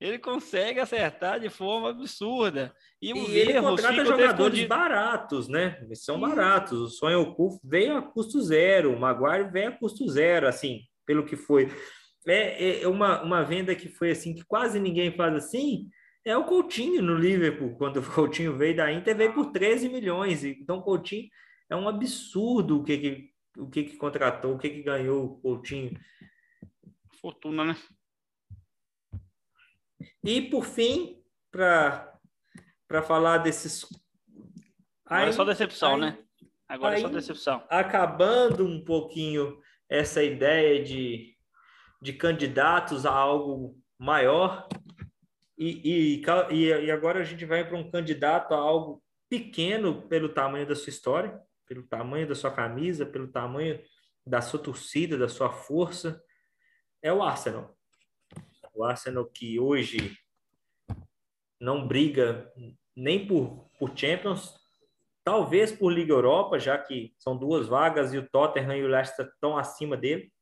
ele 0.00 0.18
consegue 0.18 0.80
acertar 0.80 1.40
de 1.40 1.48
forma 1.48 1.90
absurda. 1.90 2.74
E, 3.00 3.12
e 3.12 3.38
ele 3.38 3.60
contrata 3.60 4.04
jogadores 4.04 4.64
baratos, 4.64 5.48
né? 5.48 5.78
Eles 5.82 6.04
são 6.04 6.20
baratos. 6.20 6.78
O 6.78 6.88
Sonho 6.88 7.34
Kuf 7.34 7.58
veio 7.64 7.96
a 7.96 8.02
custo 8.02 8.40
zero, 8.42 8.94
o 8.94 9.00
Maguire 9.00 9.50
veio 9.50 9.68
a 9.68 9.72
custo 9.72 10.06
zero, 10.08 10.46
assim, 10.46 10.80
pelo 11.06 11.24
que 11.24 11.36
foi. 11.36 11.72
É, 12.26 12.82
é 12.82 12.88
uma, 12.88 13.22
uma 13.22 13.42
venda 13.42 13.74
que 13.74 13.88
foi 13.88 14.10
assim, 14.10 14.34
que 14.34 14.44
quase 14.44 14.80
ninguém 14.80 15.12
faz 15.12 15.34
assim, 15.34 15.88
é 16.24 16.36
o 16.36 16.44
Coutinho 16.44 17.02
no 17.02 17.14
Liverpool. 17.14 17.76
Quando 17.76 17.98
o 17.98 18.02
Coutinho 18.02 18.56
veio 18.56 18.76
da 18.76 18.92
Inter, 18.92 19.16
veio 19.16 19.32
por 19.32 19.52
13 19.52 19.88
milhões. 19.88 20.44
Então, 20.44 20.78
o 20.78 20.82
Coutinho 20.82 21.28
é 21.68 21.76
um 21.76 21.88
absurdo 21.88 22.80
o 22.80 22.84
que, 22.84 22.98
que, 22.98 23.34
o 23.58 23.68
que, 23.68 23.84
que 23.84 23.96
contratou, 23.96 24.54
o 24.54 24.58
que, 24.58 24.70
que 24.70 24.82
ganhou 24.82 25.24
o 25.24 25.40
Coutinho. 25.40 25.98
Fortuna, 27.20 27.64
né? 27.64 27.76
E, 30.22 30.42
por 30.42 30.64
fim, 30.64 31.22
para 31.50 33.02
falar 33.06 33.38
desses. 33.38 33.86
Agora 35.04 35.24
aí, 35.24 35.28
é 35.30 35.32
só 35.32 35.44
decepção, 35.44 35.94
aí, 35.94 36.00
né? 36.00 36.18
Agora 36.68 36.96
aí, 36.96 37.02
é 37.02 37.06
só 37.06 37.12
decepção. 37.12 37.64
Acabando 37.68 38.66
um 38.66 38.84
pouquinho 38.84 39.60
essa 39.88 40.22
ideia 40.22 40.82
de, 40.82 41.36
de 42.00 42.12
candidatos 42.12 43.06
a 43.06 43.12
algo 43.12 43.78
maior, 43.98 44.68
e, 45.56 46.20
e, 46.20 46.84
e 46.86 46.90
agora 46.90 47.20
a 47.20 47.24
gente 47.24 47.44
vai 47.44 47.66
para 47.66 47.76
um 47.76 47.90
candidato 47.90 48.54
a 48.54 48.58
algo 48.58 49.02
pequeno 49.28 50.02
pelo 50.08 50.28
tamanho 50.28 50.66
da 50.66 50.74
sua 50.74 50.90
história, 50.90 51.40
pelo 51.74 51.86
tamanho 51.86 52.28
da 52.28 52.34
sua 52.34 52.52
camisa, 52.52 53.04
pelo 53.04 53.26
tamanho 53.26 53.80
da 54.24 54.40
sua 54.40 54.60
torcida, 54.60 55.18
da 55.18 55.28
sua 55.28 55.50
força, 55.50 56.22
é 57.02 57.12
o 57.12 57.22
Arsenal. 57.22 57.76
O 58.72 58.84
Arsenal 58.84 59.26
que 59.26 59.58
hoje 59.58 60.16
não 61.60 61.86
briga 61.86 62.50
nem 62.94 63.26
por, 63.26 63.68
por 63.78 63.96
Champions, 63.96 64.54
talvez 65.24 65.72
por 65.72 65.92
Liga 65.92 66.12
Europa, 66.12 66.58
já 66.58 66.78
que 66.78 67.12
são 67.18 67.36
duas 67.36 67.66
vagas 67.66 68.14
e 68.14 68.18
o 68.18 68.28
Tottenham 68.28 68.76
e 68.76 68.84
o 68.84 68.88
Leicester 68.88 69.26
estão 69.26 69.56
acima 69.56 69.96
dele. 69.96 70.32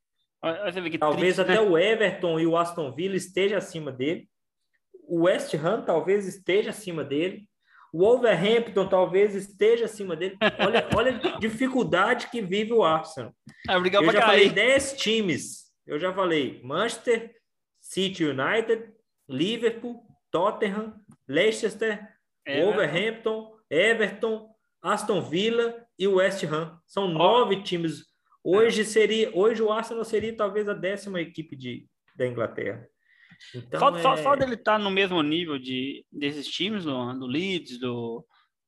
Talvez 0.99 1.37
triste, 1.37 1.41
até 1.41 1.55
né? 1.55 1.61
o 1.61 1.79
Everton 1.79 2.39
e 2.39 2.47
o 2.47 2.57
Aston 2.57 2.93
Villa 2.93 3.17
estejam 3.17 3.57
acima 3.57 3.91
dele. 3.91 4.29
O 5.05 5.23
West 5.23 5.55
Ham 5.55 5.83
talvez 5.83 6.27
esteja 6.27 6.71
acima 6.71 7.03
dele. 7.05 7.49
O 7.93 7.99
Wolverhampton 7.99 8.89
talvez 8.89 9.35
esteja 9.35 9.85
acima 9.85 10.17
dele. 10.17 10.37
Olha, 10.59 10.89
olha 10.97 11.21
a 11.35 11.39
dificuldade 11.39 12.29
que 12.29 12.41
vive 12.41 12.73
o 12.73 12.83
Arsenal. 12.83 13.35
É, 13.69 13.77
eu 13.77 13.85
já 13.85 14.13
cair. 14.13 14.23
falei 14.23 14.49
10 14.49 14.93
times. 14.95 15.71
Eu 15.87 15.99
já 15.99 16.13
falei 16.13 16.61
Manchester, 16.65 17.35
City 17.81 18.25
United, 18.25 18.91
Liverpool, 19.29 20.03
Tottenham, 20.31 20.95
Leicester, 21.29 22.09
Everton. 22.47 22.65
Wolverhampton, 22.65 23.53
Everton, 23.69 24.49
Aston 24.81 25.21
Villa 25.21 25.87
e 25.99 26.09
West 26.09 26.43
Ham. 26.45 26.81
São 26.87 27.05
oh. 27.05 27.09
nove 27.09 27.63
times. 27.63 28.07
Hoje 28.43 28.85
seria, 28.85 29.31
hoje 29.35 29.63
o 29.63 29.71
Arsenal 29.71 30.05
seria 30.05 30.37
talvez 30.37 30.69
a 30.69 30.75
décima 30.75 31.21
equipe 31.21 31.55
de, 31.55 31.87
da 32.17 32.27
Inglaterra. 32.27 32.89
Então, 33.55 33.81
só, 33.81 33.97
é... 33.97 34.03
só, 34.03 34.17
só, 34.17 34.37
dele 34.37 34.55
estar 34.55 34.73
tá 34.73 34.79
no 34.79 34.91
mesmo 34.91 35.23
nível 35.23 35.59
de, 35.59 36.05
desses 36.11 36.47
times, 36.47 36.85
do, 36.85 37.13
do 37.15 37.27
Leeds, 37.27 37.79
do, 37.79 38.25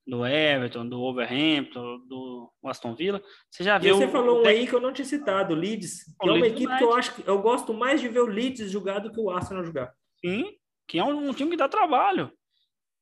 do 0.06 0.26
Everton, 0.26 0.88
do 0.88 0.98
Wolverhampton, 0.98 1.98
do 2.06 2.52
Aston 2.64 2.94
Villa. 2.94 3.22
Você 3.50 3.64
já 3.64 3.78
viu? 3.78 3.96
E 3.96 3.98
você 3.98 4.08
falou 4.08 4.42
um 4.42 4.46
aí 4.46 4.66
que 4.66 4.74
eu 4.74 4.80
não 4.80 4.92
tinha 4.92 5.04
citado, 5.04 5.54
o 5.54 5.56
Leeds, 5.56 6.04
que 6.20 6.26
o 6.26 6.30
é 6.30 6.32
uma 6.32 6.40
Leeds 6.40 6.60
equipe 6.60 6.78
que 6.78 6.84
eu 6.84 6.94
acho 6.94 7.14
que 7.14 7.28
eu 7.28 7.40
gosto 7.40 7.72
mais 7.72 8.00
de 8.00 8.08
ver 8.08 8.20
o 8.20 8.26
Leeds 8.26 8.70
jogar 8.70 8.98
do 8.98 9.10
que 9.10 9.20
o 9.20 9.30
Arsenal 9.30 9.64
jogar. 9.64 9.92
Sim, 10.24 10.52
que 10.86 10.98
é 10.98 11.04
um, 11.04 11.28
um 11.28 11.32
time 11.32 11.50
que 11.50 11.56
dá 11.56 11.68
trabalho. 11.68 12.30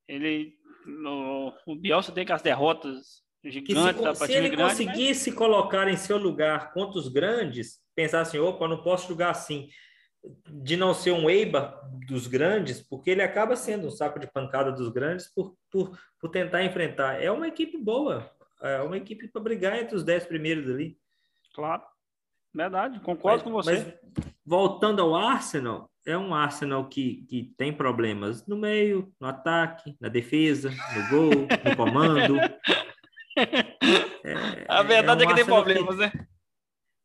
Ele, 0.08 0.54
no, 0.86 1.52
o 1.66 1.76
Bielsa 1.76 2.12
tem 2.12 2.24
que 2.24 2.32
as 2.32 2.42
derrotas 2.42 3.22
gigantes 3.44 4.00
que 4.00 4.16
se, 4.16 4.26
se 4.26 4.32
ele 4.32 4.50
grande, 4.50 4.70
conseguisse 4.70 5.30
mas... 5.30 5.38
colocar 5.38 5.88
em 5.88 5.96
seu 5.96 6.16
lugar 6.16 6.72
contra 6.72 6.98
os 6.98 7.08
grandes, 7.08 7.80
pensar 7.94 8.20
assim, 8.20 8.38
opa, 8.38 8.68
não 8.68 8.82
posso 8.82 9.08
jogar 9.08 9.30
assim 9.30 9.68
de 10.48 10.76
não 10.76 10.94
ser 10.94 11.12
um 11.12 11.28
Eiba 11.28 11.80
dos 12.06 12.26
grandes, 12.26 12.80
porque 12.80 13.10
ele 13.10 13.22
acaba 13.22 13.56
sendo 13.56 13.88
um 13.88 13.90
saco 13.90 14.18
de 14.18 14.26
pancada 14.26 14.70
dos 14.70 14.88
grandes 14.88 15.32
por, 15.32 15.56
por, 15.70 15.98
por 16.20 16.30
tentar 16.30 16.64
enfrentar. 16.64 17.22
É 17.22 17.30
uma 17.30 17.48
equipe 17.48 17.76
boa, 17.78 18.30
é 18.60 18.80
uma 18.80 18.96
equipe 18.96 19.28
para 19.28 19.42
brigar 19.42 19.78
entre 19.78 19.96
os 19.96 20.04
dez 20.04 20.24
primeiros 20.24 20.68
ali. 20.70 20.96
Claro, 21.54 21.82
verdade, 22.54 23.00
concordo 23.00 23.42
mas, 23.44 23.44
com 23.44 23.50
você. 23.50 23.72
Mas, 23.72 24.24
voltando 24.44 25.02
ao 25.02 25.14
Arsenal, 25.14 25.90
é 26.06 26.16
um 26.16 26.34
Arsenal 26.34 26.88
que, 26.88 27.24
que 27.28 27.54
tem 27.56 27.72
problemas 27.72 28.46
no 28.46 28.56
meio, 28.56 29.12
no 29.20 29.26
ataque, 29.26 29.96
na 30.00 30.08
defesa, 30.08 30.70
no 30.70 31.08
gol, 31.08 31.30
no 31.64 31.76
comando. 31.76 32.36
É, 33.34 34.66
a 34.68 34.82
verdade 34.82 35.24
é, 35.24 35.26
um 35.26 35.30
é 35.30 35.32
que 35.32 35.40
tem 35.40 35.46
problemas, 35.46 35.96
que, 35.96 36.02
né? 36.02 36.12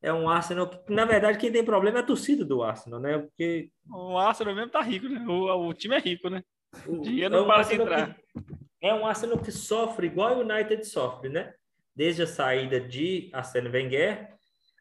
É 0.02 0.14
um 0.14 0.30
Arsenal 0.30 0.68
que, 0.68 0.94
na 0.94 1.06
verdade, 1.06 1.38
quem 1.38 1.52
tem 1.52 1.64
problema 1.64 2.00
é 2.00 2.02
a 2.02 2.06
torcida 2.06 2.46
do 2.46 2.62
Arsenal, 2.62 3.00
né? 3.00 3.18
Porque 3.18 3.70
o 3.90 4.18
Arsenal 4.18 4.56
mesmo 4.56 4.72
tá 4.72 4.82
rico, 4.82 5.08
né? 5.08 5.26
O, 5.28 5.68
o 5.68 5.74
time 5.74 5.96
é 5.96 6.00
rico, 6.00 6.30
né? 6.30 6.44
O 6.86 7.00
dinheiro 7.02 7.36
é 7.36 7.38
não 7.38 7.48
para 7.48 7.74
entrar. 7.74 8.16
Que, 8.16 8.58
é 8.82 8.94
um 8.94 9.06
Arsenal 9.06 9.40
que 9.40 9.52
sofre 9.52 10.08
igual 10.08 10.38
o 10.38 10.42
United 10.42 10.84
sofre, 10.86 11.30
né? 11.30 11.54
Desde 11.96 12.24
a 12.24 12.28
saída 12.28 12.80
de 12.80 13.30
Arsene 13.34 13.70
Wenger. 13.70 14.36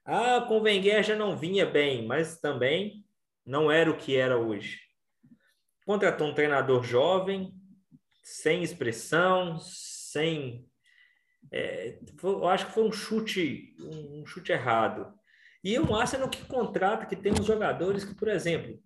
Ah, 0.04 0.44
com 0.46 0.60
Wenger 0.60 1.02
já 1.02 1.16
não 1.16 1.36
vinha 1.36 1.64
bem, 1.64 2.06
mas 2.06 2.38
também 2.38 3.04
não 3.44 3.70
era 3.70 3.90
o 3.90 3.96
que 3.96 4.16
era 4.16 4.36
hoje. 4.36 4.80
Contratou 5.86 6.28
um 6.28 6.34
treinador 6.34 6.82
jovem, 6.84 7.52
sem 8.22 8.62
expressão, 8.62 9.58
sem 9.58 10.66
é, 11.52 11.98
eu 12.22 12.48
acho 12.48 12.66
que 12.66 12.72
foi 12.72 12.84
um 12.84 12.92
chute, 12.92 13.74
um 13.80 14.26
chute 14.26 14.52
errado. 14.52 15.12
E 15.62 15.78
o 15.78 15.94
Arsenal 15.94 16.28
que 16.28 16.44
contrata, 16.44 17.06
que 17.06 17.16
tem 17.16 17.32
uns 17.32 17.46
jogadores 17.46 18.04
que, 18.04 18.14
por 18.14 18.28
exemplo, 18.28 18.78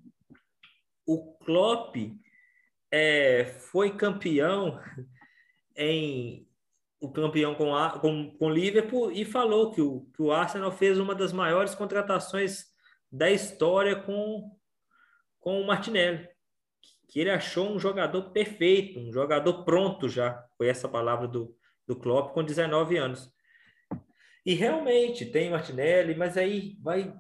o 1.07 1.35
Klopp 1.39 1.97
é, 2.91 3.45
foi 3.45 3.97
campeão 3.97 4.81
em 5.77 6.47
o 7.03 7.11
campeão 7.11 7.55
com, 7.55 7.75
a, 7.75 7.99
com, 7.99 8.37
com 8.37 8.51
Liverpool 8.51 9.11
e 9.11 9.25
falou 9.25 9.71
que 9.71 9.81
o, 9.81 10.07
que 10.15 10.21
o 10.21 10.31
Arsenal 10.31 10.71
fez 10.71 10.99
uma 10.99 11.15
das 11.15 11.33
maiores 11.33 11.75
contratações 11.75 12.67
da 13.11 13.31
história 13.31 13.97
com, 13.97 14.55
com 15.41 15.61
o 15.63 15.67
Martinelli. 15.67 16.29
Que 17.09 17.21
ele 17.21 17.31
achou 17.31 17.71
um 17.71 17.79
jogador 17.79 18.31
perfeito, 18.33 19.01
um 19.01 19.11
jogador 19.11 19.65
pronto 19.65 20.11
já. 20.11 20.45
Foi 20.59 20.69
essa 20.69 20.87
palavra 20.89 21.27
do, 21.27 21.57
do 21.91 21.97
Klopp 21.97 22.33
com 22.33 22.45
19 22.45 22.97
anos. 22.97 23.29
E 24.47 24.55
realmente 24.55 25.27
tem 25.27 25.51
Martinelli, 25.51 26.15
mas 26.15 26.37
aí 26.37 26.79
vai 26.81 27.13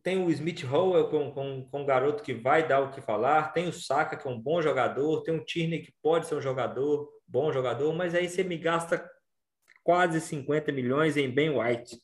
tem 0.00 0.24
o 0.24 0.30
Smith 0.30 0.62
Howell 0.62 1.08
com, 1.08 1.32
com, 1.32 1.68
com 1.68 1.82
um 1.82 1.84
garoto 1.84 2.22
que 2.22 2.32
vai 2.32 2.68
dar 2.68 2.82
o 2.82 2.92
que 2.92 3.00
falar, 3.00 3.52
tem 3.52 3.66
o 3.66 3.72
Saka 3.72 4.16
que 4.16 4.28
é 4.28 4.30
um 4.30 4.40
bom 4.40 4.62
jogador, 4.62 5.24
tem 5.24 5.34
o 5.34 5.44
Tierney 5.44 5.82
que 5.82 5.92
pode 6.00 6.28
ser 6.28 6.36
um 6.36 6.40
jogador, 6.40 7.10
bom 7.26 7.52
jogador, 7.52 7.92
mas 7.92 8.14
aí 8.14 8.28
você 8.28 8.44
me 8.44 8.56
gasta 8.56 9.04
quase 9.82 10.20
50 10.20 10.70
milhões 10.70 11.16
em 11.16 11.28
Ben 11.28 11.50
White. 11.50 11.98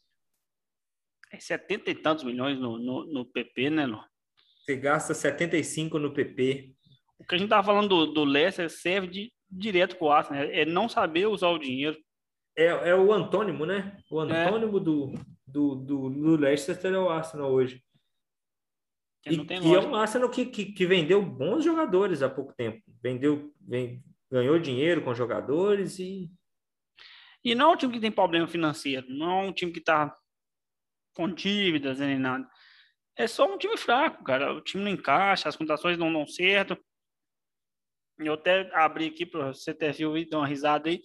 É 1.32 1.38
70 1.38 1.88
e 1.88 1.94
tantos 1.94 2.24
milhões 2.24 2.58
no, 2.58 2.76
no, 2.78 3.04
no 3.04 3.24
PP, 3.24 3.70
né, 3.70 3.86
Lu? 3.86 4.02
Você 4.64 4.74
gasta 4.76 5.14
75 5.14 6.00
no 6.00 6.12
PP. 6.12 6.74
O 7.20 7.24
que 7.24 7.36
a 7.36 7.38
gente 7.38 7.46
estava 7.46 7.64
falando 7.64 7.88
do, 7.88 8.06
do 8.06 8.24
Leicester 8.24 8.68
serve 8.68 9.06
de 9.06 9.32
direto 9.52 9.96
para 9.96 10.06
o 10.06 10.10
Arsenal, 10.10 10.42
é 10.44 10.64
não 10.64 10.88
saber 10.88 11.26
usar 11.26 11.48
o 11.48 11.58
dinheiro. 11.58 11.96
É, 12.56 12.66
é 12.66 12.94
o 12.94 13.12
antônimo, 13.12 13.66
né? 13.66 13.98
O 14.10 14.22
é. 14.22 14.46
antônimo 14.46 14.78
é. 14.78 14.80
do, 14.80 15.12
do, 15.46 15.74
do, 15.74 16.10
do 16.10 16.36
Leicester 16.36 16.92
é 16.92 16.98
o 16.98 17.10
Arsenal 17.10 17.50
hoje. 17.50 17.82
E, 19.24 19.36
e, 19.36 19.74
é 19.74 19.80
um 19.80 19.94
Arsenal 19.94 20.28
que, 20.28 20.46
que, 20.46 20.72
que, 20.72 20.84
vendeu 20.84 21.22
bons 21.22 21.64
jogadores 21.64 22.22
há 22.22 22.28
pouco 22.28 22.52
tempo. 22.54 22.82
Vendeu, 23.00 23.52
vem, 23.60 24.02
ganhou 24.30 24.58
dinheiro 24.58 25.02
com 25.02 25.14
jogadores 25.14 25.98
e. 25.98 26.30
E 27.44 27.54
não 27.54 27.70
é 27.70 27.74
um 27.74 27.76
time 27.76 27.92
que 27.92 28.00
tem 28.00 28.10
problema 28.10 28.46
financeiro, 28.46 29.06
não 29.08 29.30
é 29.30 29.42
um 29.44 29.52
time 29.52 29.72
que 29.72 29.80
está 29.80 30.16
com 31.14 31.28
dívidas 31.28 31.98
nem 31.98 32.18
nada. 32.18 32.48
É 33.16 33.26
só 33.26 33.52
um 33.52 33.58
time 33.58 33.76
fraco, 33.76 34.24
cara. 34.24 34.54
O 34.54 34.60
time 34.60 34.84
não 34.84 34.90
encaixa, 34.90 35.48
as 35.48 35.56
contratações 35.56 35.98
não 35.98 36.12
dão 36.12 36.26
certo. 36.26 36.76
Eu 38.28 38.34
até 38.34 38.70
abri 38.74 39.06
aqui 39.06 39.26
para 39.26 39.52
você 39.52 39.74
ter 39.74 39.94
e 40.00 40.28
dar 40.28 40.38
uma 40.38 40.46
risada 40.46 40.88
aí. 40.88 41.00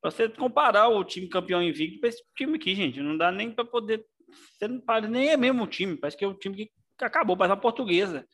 Pra 0.00 0.10
você 0.10 0.28
comparar 0.28 0.88
o 0.88 1.04
time 1.04 1.28
campeão 1.28 1.62
invicto 1.62 2.00
para 2.00 2.08
esse 2.08 2.22
time 2.36 2.56
aqui, 2.56 2.74
gente. 2.74 3.00
Não 3.00 3.16
dá 3.16 3.32
nem 3.32 3.50
para 3.50 3.64
poder. 3.64 4.04
Você 4.28 4.68
não 4.68 4.80
parece 4.80 5.10
nem 5.10 5.30
é 5.30 5.36
mesmo 5.36 5.64
o 5.64 5.66
time. 5.66 5.96
Parece 5.96 6.16
que 6.16 6.24
é 6.24 6.28
o 6.28 6.34
time 6.34 6.56
que 6.56 6.70
acabou, 7.04 7.36
parece 7.36 7.54
uma 7.54 7.60
portuguesa. 7.60 8.26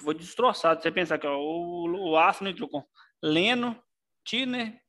Foi 0.00 0.14
destroçado. 0.14 0.82
Você 0.82 0.90
pensar 0.90 1.18
que 1.18 1.26
ó, 1.26 1.36
o, 1.36 2.10
o 2.10 2.16
Arsenal 2.16 2.52
entrou 2.52 2.68
com 2.68 2.84
Leno, 3.22 3.76
Tiner, 4.24 4.80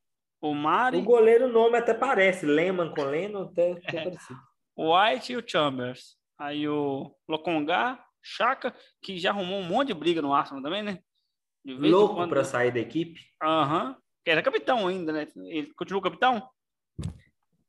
o 0.41 0.53
Mari. 0.53 0.97
O 0.97 1.03
goleiro, 1.03 1.47
o 1.47 1.51
nome 1.51 1.77
até 1.77 1.93
parece. 1.93 2.45
Lehman 2.45 2.93
com 2.93 3.03
Leno, 3.03 3.43
até, 3.43 3.71
até 3.71 3.97
é. 3.97 4.03
parecido. 4.03 4.39
O 4.75 4.95
White 4.95 5.33
e 5.33 5.37
o 5.37 5.43
Chambers. 5.45 6.17
Aí 6.37 6.67
o 6.67 7.13
Lokonga, 7.27 7.99
Chaka, 8.21 8.73
que 9.01 9.17
já 9.17 9.31
arrumou 9.31 9.59
um 9.59 9.67
monte 9.67 9.87
de 9.87 9.93
briga 9.93 10.21
no 10.21 10.33
Arsenal 10.33 10.63
também, 10.63 10.83
né? 10.83 10.99
Louco 11.65 12.15
quando... 12.15 12.29
para 12.29 12.43
sair 12.43 12.71
da 12.71 12.79
equipe. 12.79 13.19
Aham. 13.41 13.89
Uhum 13.89 13.95
era 14.29 14.41
capitão 14.41 14.87
ainda, 14.87 15.11
né? 15.11 15.27
Ele 15.35 15.73
continua 15.73 16.01
capitão? 16.01 16.47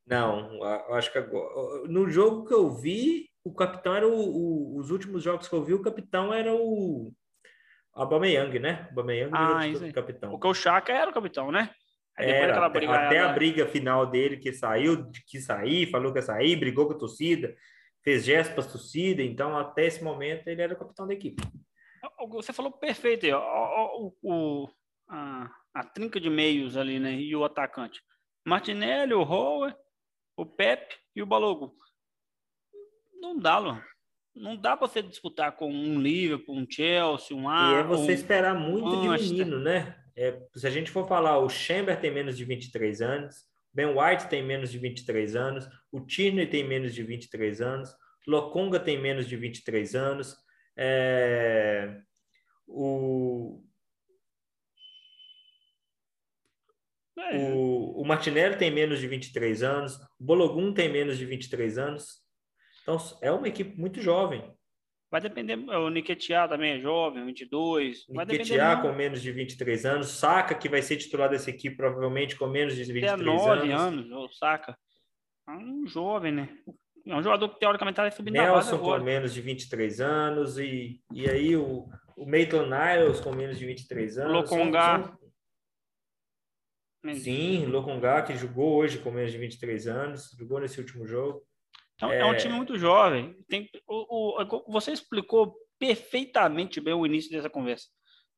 Não, 0.06 0.62
acho 0.94 1.10
que 1.12 1.18
agora. 1.18 1.88
No 1.88 2.08
jogo 2.10 2.46
que 2.46 2.54
eu 2.54 2.70
vi, 2.70 3.28
o 3.44 3.54
capitão 3.54 3.94
era 3.94 4.06
o, 4.06 4.12
o, 4.12 4.78
os 4.78 4.90
últimos 4.90 5.22
jogos 5.22 5.48
que 5.48 5.54
eu 5.54 5.64
vi, 5.64 5.74
o 5.74 5.82
capitão 5.82 6.34
era 6.34 6.52
o 6.54 7.12
Aubameyang, 7.94 8.58
né? 8.58 8.86
Aubameyang 8.90 9.30
ah, 9.32 9.66
isso 9.66 9.84
aí. 9.84 9.92
capitão. 9.92 10.30
Porque 10.30 10.48
o 10.48 10.54
Chaka 10.54 10.92
era 10.92 11.10
o 11.10 11.14
capitão, 11.14 11.50
né? 11.50 11.70
Era, 12.18 12.66
até, 12.66 12.86
até 12.86 13.18
a 13.20 13.32
briga 13.32 13.66
final 13.66 14.04
dele 14.04 14.36
que 14.36 14.52
saiu, 14.52 15.10
que 15.26 15.40
sair, 15.40 15.90
falou 15.90 16.12
que 16.12 16.18
ia 16.18 16.22
sair, 16.22 16.56
brigou 16.56 16.86
com 16.86 16.92
a 16.92 16.98
torcida, 16.98 17.54
fez 18.04 18.24
gestos 18.24 18.54
para 18.54 18.64
a 18.64 18.72
torcida, 18.72 19.22
então 19.22 19.56
até 19.56 19.86
esse 19.86 20.04
momento 20.04 20.46
ele 20.46 20.60
era 20.60 20.74
o 20.74 20.78
capitão 20.78 21.06
da 21.06 21.14
equipe. 21.14 21.42
Você 22.28 22.52
falou 22.52 22.72
perfeito 22.72 23.26
aí, 23.26 23.32
ó, 23.32 23.96
o, 23.96 24.16
o, 24.22 24.68
a, 25.08 25.50
a 25.74 25.84
trinca 25.84 26.20
de 26.20 26.28
meios 26.28 26.76
ali, 26.76 26.98
né? 26.98 27.14
E 27.14 27.34
o 27.34 27.44
atacante. 27.44 28.02
Martinelli, 28.46 29.14
o 29.14 29.22
Howard, 29.22 29.76
o 30.36 30.46
Pepe 30.46 30.94
e 31.14 31.22
o 31.22 31.26
Balogun. 31.26 31.70
Não 33.20 33.38
dá, 33.38 33.58
Luan. 33.58 33.82
Não 34.34 34.56
dá 34.56 34.76
para 34.76 34.86
você 34.86 35.02
disputar 35.02 35.52
com 35.52 35.70
um 35.70 36.00
Liverpool, 36.00 36.56
um 36.56 36.66
Chelsea, 36.68 37.36
um 37.36 37.48
A. 37.48 37.72
E 37.72 37.74
é 37.80 37.82
você 37.82 38.12
um, 38.12 38.14
esperar 38.14 38.54
muito 38.54 38.88
um 38.88 39.16
de 39.16 39.22
menino, 39.22 39.58
né? 39.58 39.96
É, 40.16 40.40
se 40.54 40.66
a 40.66 40.70
gente 40.70 40.90
for 40.90 41.06
falar, 41.06 41.38
o 41.38 41.48
Chamber 41.48 41.98
tem 42.00 42.10
menos 42.10 42.36
de 42.36 42.44
23 42.44 43.02
anos, 43.02 43.44
Ben 43.72 43.86
White 43.86 44.28
tem 44.28 44.42
menos 44.42 44.70
de 44.70 44.78
23 44.78 45.36
anos, 45.36 45.68
o 45.90 46.00
Tierney 46.00 46.46
tem 46.46 46.66
menos 46.66 46.94
de 46.94 47.02
23 47.02 47.60
anos, 47.60 47.94
Lokonga 48.26 48.78
tem 48.78 49.00
menos 49.00 49.26
de 49.26 49.36
23 49.36 49.94
anos, 49.94 50.36
é, 50.76 52.00
o, 52.70 53.62
É. 57.30 57.52
O, 57.52 58.00
o 58.00 58.04
Martinelli 58.04 58.56
tem 58.56 58.70
menos 58.70 58.98
de 58.98 59.06
23 59.06 59.62
anos, 59.62 59.96
o 60.18 60.24
Bologun 60.24 60.72
tem 60.72 60.90
menos 60.90 61.18
de 61.18 61.26
23 61.26 61.78
anos. 61.78 62.20
Então, 62.82 62.96
é 63.20 63.30
uma 63.30 63.48
equipe 63.48 63.78
muito 63.78 64.00
jovem. 64.00 64.42
Vai 65.10 65.20
depender, 65.20 65.56
o 65.56 65.90
Niquetiá 65.90 66.46
também 66.46 66.72
é 66.72 66.80
jovem, 66.80 67.24
22. 67.26 68.06
Niquetiá 68.08 68.80
com 68.80 68.92
menos 68.92 69.20
de 69.20 69.32
23 69.32 69.84
anos, 69.84 70.08
Saca, 70.08 70.54
que 70.54 70.68
vai 70.68 70.80
ser 70.80 70.96
titular 70.96 71.28
dessa 71.28 71.50
equipe, 71.50 71.76
provavelmente 71.76 72.36
com 72.36 72.46
menos 72.46 72.74
de 72.74 72.84
23 72.84 73.18
19 73.18 73.72
anos. 73.72 74.06
anos, 74.06 74.12
o 74.12 74.28
Saca. 74.32 74.78
É 75.48 75.52
um 75.52 75.86
jovem, 75.86 76.32
né? 76.32 76.48
É 77.06 77.14
um 77.14 77.22
jogador 77.22 77.48
que 77.48 77.58
teoricamente 77.58 78.00
está 78.00 78.10
subindo 78.10 78.34
Nelson 78.34 78.78
com 78.78 78.98
menos 79.00 79.34
de 79.34 79.40
23 79.40 80.00
anos, 80.00 80.58
e, 80.58 81.00
e 81.12 81.28
aí 81.28 81.56
o, 81.56 81.88
o 82.20 82.26
Maitland 82.26 82.68
Niles 82.68 83.18
com 83.18 83.32
menos 83.32 83.58
de 83.58 83.64
23 83.64 84.18
anos. 84.18 84.32
Lokonga. 84.32 85.18
Sim, 87.14 87.64
Lokonga, 87.64 88.22
que 88.22 88.36
jogou 88.36 88.76
hoje 88.76 88.98
com 88.98 89.10
menos 89.10 89.32
de 89.32 89.38
23 89.38 89.86
anos, 89.86 90.36
jogou 90.38 90.60
nesse 90.60 90.78
último 90.78 91.06
jogo. 91.06 91.42
Então, 91.94 92.12
é... 92.12 92.18
é 92.18 92.26
um 92.26 92.36
time 92.36 92.52
muito 92.52 92.76
jovem. 92.78 93.34
Tem, 93.48 93.70
o, 93.88 94.42
o, 94.42 94.70
você 94.70 94.92
explicou 94.92 95.56
perfeitamente 95.78 96.78
bem 96.78 96.92
o 96.92 97.06
início 97.06 97.30
dessa 97.30 97.48
conversa. 97.48 97.86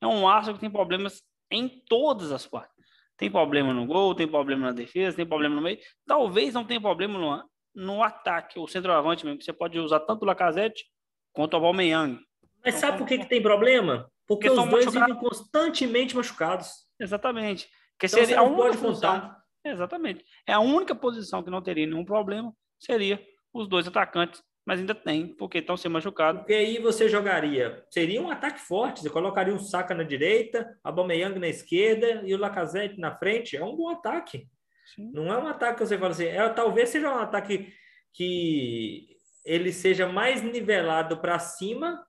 É 0.01 0.07
um 0.07 0.29
Arsenal 0.29 0.55
que 0.55 0.61
tem 0.61 0.71
problemas 0.71 1.21
em 1.51 1.68
todas 1.88 2.31
as 2.31 2.47
partes. 2.47 2.73
Tem 3.16 3.29
problema 3.29 3.75
no 3.75 3.85
gol, 3.85 4.14
tem 4.14 4.29
problema 4.29 4.66
na 4.66 4.73
defesa, 4.73 5.16
tem 5.16 5.27
problema 5.27 5.57
no 5.57 5.61
meio. 5.61 5.81
Talvez 6.07 6.55
não 6.55 6.64
tenha 6.64 6.81
problema 6.81 7.18
no, 7.18 7.51
no 7.75 8.01
ataque, 8.01 8.61
o 8.61 8.68
centroavante 8.68 9.25
mesmo, 9.25 9.40
que 9.40 9.45
você 9.45 9.53
pode 9.53 9.77
usar 9.81 9.99
tanto 10.01 10.23
o 10.23 10.27
Lacazette 10.27 10.85
quanto 11.33 11.55
o 11.55 11.57
Aubameyang. 11.57 12.21
Mas 12.64 12.77
sabe 12.77 12.98
por 12.98 13.07
que, 13.07 13.18
que 13.18 13.29
tem 13.29 13.42
problema? 13.42 14.11
Porque, 14.27 14.48
Porque 14.48 14.61
os 14.61 14.70
dois 14.70 14.92
vivem 14.92 15.14
constantemente 15.16 16.16
machucados. 16.16 16.68
Exatamente. 16.98 17.68
Porque 17.92 18.07
então, 18.07 18.18
seria 18.18 18.40
a 18.40 18.42
única 18.42 18.79
função. 18.79 19.35
Exatamente. 19.64 20.25
É 20.46 20.53
a 20.53 20.61
única 20.61 20.94
posição 20.94 21.42
que 21.42 21.51
não 21.51 21.62
teria 21.62 21.87
nenhum 21.87 22.05
problema 22.05 22.53
seria 22.79 23.22
os 23.53 23.68
dois 23.68 23.87
atacantes, 23.87 24.42
mas 24.66 24.81
ainda 24.81 24.94
tem, 24.94 25.29
porque 25.37 25.59
estão 25.59 25.77
sendo 25.77 25.92
machucados. 25.92 26.40
Porque 26.40 26.55
aí 26.55 26.79
você 26.79 27.09
jogaria, 27.09 27.85
seria 27.90 28.20
um 28.20 28.31
ataque 28.31 28.61
forte, 28.61 29.03
você 29.03 29.11
colocaria 29.11 29.55
um 29.55 29.59
Saka 29.59 29.94
na 29.94 30.03
direita, 30.03 30.79
a 30.83 30.88
Aubameyang 30.88 31.38
na 31.38 31.48
esquerda 31.48 32.22
e 32.25 32.35
o 32.35 32.38
Lacazette 32.38 32.98
na 32.98 33.16
frente, 33.16 33.57
é 33.57 33.64
um 33.64 33.77
bom 33.77 33.88
ataque. 33.88 34.48
Sim. 34.94 35.11
Não 35.12 35.33
é 35.33 35.38
um 35.38 35.46
ataque 35.46 35.79
que 35.79 35.87
você 35.87 35.98
fala 35.98 36.11
assim, 36.11 36.27
é, 36.27 36.48
talvez 36.48 36.88
seja 36.88 37.11
um 37.11 37.18
ataque 37.18 37.72
que 38.12 39.16
ele 39.44 39.72
seja 39.72 40.07
mais 40.09 40.42
nivelado 40.42 41.18
para 41.18 41.38
cima, 41.38 42.05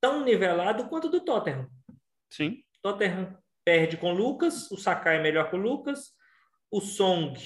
tão 0.00 0.24
nivelado 0.24 0.88
quanto 0.88 1.06
o 1.06 1.10
do 1.10 1.20
Tottenham. 1.20 1.68
Sim. 2.30 2.62
Tottenham 2.82 3.36
perde 3.64 3.96
com 3.96 4.12
o 4.12 4.16
Lucas, 4.16 4.70
o 4.70 4.76
Sakai 4.76 5.18
é 5.18 5.22
melhor 5.22 5.50
que 5.50 5.56
o 5.56 5.60
Lucas, 5.60 6.12
o 6.70 6.80
Song 6.80 7.38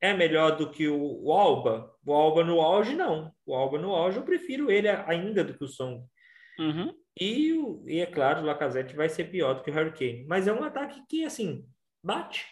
é 0.00 0.14
melhor 0.14 0.56
do 0.56 0.70
que 0.70 0.88
o, 0.88 1.32
Alba. 1.32 1.92
O 2.04 2.12
Alba 2.12 2.44
no 2.44 2.60
auge, 2.60 2.94
não. 2.94 3.32
O 3.44 3.54
Alba 3.54 3.78
no 3.78 3.94
auge, 3.94 4.18
eu 4.18 4.24
prefiro 4.24 4.70
ele 4.70 4.88
ainda 4.88 5.44
do 5.44 5.54
que 5.54 5.64
o 5.64 5.68
Song. 5.68 6.04
Uhum. 6.58 6.94
E, 7.20 7.52
e, 7.86 8.00
é 8.00 8.06
claro, 8.06 8.42
o 8.42 8.44
Lacazette 8.44 8.94
vai 8.94 9.08
ser 9.08 9.24
pior 9.24 9.54
do 9.54 9.62
que 9.62 9.70
o 9.70 9.74
Hurricane. 9.74 10.24
Mas 10.28 10.46
é 10.46 10.52
um 10.52 10.62
ataque 10.62 11.02
que, 11.08 11.24
assim, 11.24 11.66
bate. 12.02 12.46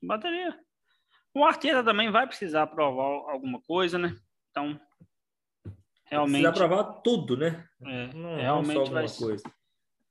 Bateria. 0.00 0.56
O 1.34 1.44
Arteta 1.44 1.82
também 1.82 2.10
vai 2.10 2.26
precisar 2.26 2.66
provar 2.68 3.32
alguma 3.32 3.60
coisa, 3.60 3.98
né? 3.98 4.16
Então, 4.50 4.80
realmente... 6.10 6.42
Precisa 6.42 6.52
provar 6.52 6.84
tudo, 7.02 7.36
né? 7.36 7.64
É, 7.84 8.14
não, 8.14 8.36
realmente 8.36 8.76
não 8.76 8.86
só 8.86 8.92
vai, 8.92 9.08
coisa 9.08 9.58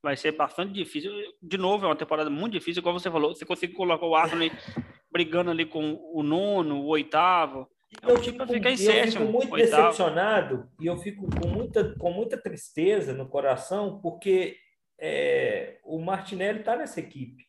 vai 0.08 0.16
ser 0.16 0.32
bastante 0.32 0.72
difícil. 0.72 1.12
De 1.42 1.58
novo, 1.58 1.86
é 1.86 1.90
uma 1.90 1.96
temporada 1.96 2.30
muito 2.30 2.54
difícil, 2.54 2.82
como 2.82 3.00
você 3.00 3.12
falou. 3.12 3.36
Você 3.36 3.46
consegue 3.46 3.74
colocar 3.74 4.06
o 4.06 4.16
Arsenal 4.16 4.50
brigando 5.12 5.52
ali 5.52 5.66
com 5.66 6.00
o 6.14 6.24
nono, 6.24 6.82
o 6.82 6.88
oitavo. 6.88 7.68
É 8.02 8.12
eu, 8.12 8.18
fico, 8.18 8.48
ficar 8.48 8.72
em 8.72 8.78
sétimo, 8.78 9.24
eu 9.24 9.28
fico 9.28 9.32
muito 9.32 9.54
oitavo. 9.54 9.84
decepcionado 9.84 10.70
e 10.80 10.86
eu 10.86 10.98
fico 10.98 11.28
com 11.40 11.48
muita, 11.48 11.96
com 11.96 12.12
muita 12.12 12.38
tristeza 12.38 13.14
no 13.14 13.28
coração, 13.28 14.00
porque 14.02 14.58
é, 15.00 15.80
o 15.84 16.00
Martinelli 16.00 16.60
está 16.60 16.76
nessa 16.76 17.00
equipe. 17.00 17.46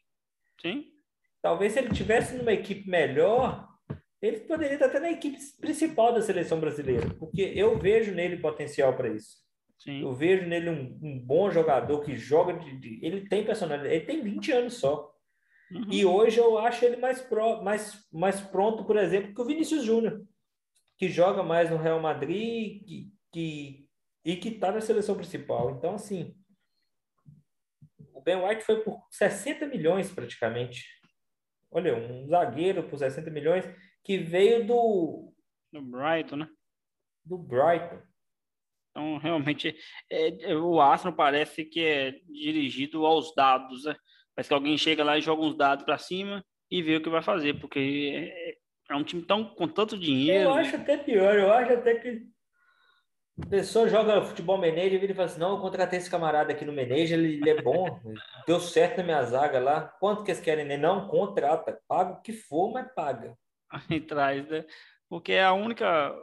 Sim. 0.61 0.87
Talvez 1.43 1.73
se 1.73 1.79
ele 1.79 1.91
tivesse 1.91 2.37
numa 2.37 2.53
equipe 2.53 2.89
melhor, 2.89 3.68
ele 4.21 4.41
poderia 4.41 4.75
estar 4.75 4.87
até 4.87 4.99
na 4.99 5.11
equipe 5.11 5.39
principal 5.61 6.13
da 6.13 6.21
seleção 6.21 6.59
brasileira, 6.59 7.15
porque 7.19 7.41
eu 7.41 7.79
vejo 7.79 8.13
nele 8.13 8.39
potencial 8.39 8.97
para 8.97 9.09
isso. 9.09 9.37
Sim. 9.79 10.03
Eu 10.03 10.13
vejo 10.13 10.47
nele 10.47 10.71
um, 10.71 10.99
um 11.01 11.19
bom 11.19 11.51
jogador 11.51 12.01
que 12.01 12.17
joga 12.17 12.53
de, 12.55 12.77
de, 12.79 13.07
ele 13.07 13.29
tem 13.29 13.45
personalidade, 13.45 13.95
ele 13.95 14.07
tem 14.07 14.23
20 14.23 14.53
anos 14.53 14.75
só. 14.75 15.15
Uhum. 15.71 15.93
E 15.93 16.05
hoje 16.05 16.39
eu 16.39 16.59
acho 16.59 16.85
ele 16.85 16.97
mais, 16.97 17.21
pro, 17.21 17.63
mais, 17.63 18.09
mais 18.13 18.41
pronto, 18.41 18.85
por 18.85 18.97
exemplo, 18.97 19.33
que 19.33 19.41
o 19.41 19.45
Vinícius 19.45 19.85
Júnior, 19.85 20.27
que 20.97 21.09
joga 21.09 21.43
mais 21.45 21.71
no 21.71 21.77
Real 21.77 22.01
Madrid 22.01 22.83
que, 22.85 23.13
que, 23.33 23.89
e 24.25 24.37
que 24.37 24.49
está 24.49 24.73
na 24.73 24.81
seleção 24.81 25.15
principal. 25.15 25.71
Então, 25.71 25.95
assim, 25.95 26.35
o 28.13 28.21
Ben 28.21 28.43
White 28.43 28.65
foi 28.65 28.83
por 28.83 29.01
60 29.11 29.67
milhões 29.67 30.11
praticamente. 30.11 30.85
Olha, 31.71 31.95
um 31.95 32.27
zagueiro 32.27 32.83
por 32.89 32.99
60 32.99 33.31
milhões 33.31 33.65
que 34.09 34.17
veio 34.17 34.67
do. 34.67 35.31
Do 35.71 35.83
Brighton, 35.83 36.37
né? 36.37 36.49
Do 37.23 37.37
Brighton. 37.37 38.01
Então, 38.91 39.19
realmente, 39.19 39.77
é, 40.11 40.57
o 40.57 40.81
Arsenal 40.81 41.15
parece 41.15 41.63
que 41.67 41.85
é 41.85 42.13
dirigido 42.27 43.05
aos 43.05 43.35
dados, 43.35 43.85
né? 43.85 43.95
Parece 44.35 44.49
que 44.49 44.55
alguém 44.55 44.79
chega 44.79 45.05
lá 45.05 45.19
e 45.19 45.21
joga 45.21 45.43
uns 45.43 45.55
dados 45.55 45.85
para 45.85 45.99
cima 45.99 46.43
e 46.71 46.83
vê 46.83 46.97
o 46.97 47.03
que 47.03 47.11
vai 47.11 47.21
fazer, 47.21 47.61
porque 47.61 48.33
é, 48.35 48.57
é 48.91 48.97
um 48.97 49.05
time 49.05 49.21
tão 49.21 49.45
com 49.45 49.69
tanto 49.69 49.99
dinheiro. 49.99 50.49
Eu 50.49 50.55
acho 50.55 50.77
até 50.77 50.97
pior, 50.97 51.39
eu 51.39 51.53
acho 51.53 51.75
até 51.75 51.97
que 51.97 52.27
a 53.43 53.47
pessoa 53.47 53.91
joga 53.91 54.23
futebol 54.23 54.57
Menezes 54.57 54.95
e 54.95 54.99
vira 54.99 55.13
e 55.13 55.15
fala 55.15 55.27
assim: 55.27 55.41
não, 55.41 55.51
eu 55.51 55.61
contratei 55.61 55.99
esse 55.99 56.11
camarada 56.11 56.51
aqui 56.51 56.65
no 56.65 56.73
Menezes, 56.73 57.11
ele, 57.11 57.35
ele 57.35 57.51
é 57.51 57.61
bom, 57.61 57.85
deu 58.49 58.59
certo 58.59 58.97
na 58.97 59.05
minha 59.05 59.23
zaga 59.25 59.61
lá. 59.61 59.83
Quanto 59.83 60.25
que 60.25 60.31
eles 60.31 60.41
querem? 60.41 60.79
Não, 60.79 61.09
contrata, 61.09 61.79
paga 61.87 62.15
o 62.15 62.23
que 62.23 62.33
for, 62.33 62.73
mas 62.73 62.91
paga. 62.95 63.37
Aí 63.91 64.01
traz, 64.01 64.49
né? 64.49 64.65
Porque 65.09 65.33
é 65.33 65.45
a 65.45 65.53
única 65.53 66.15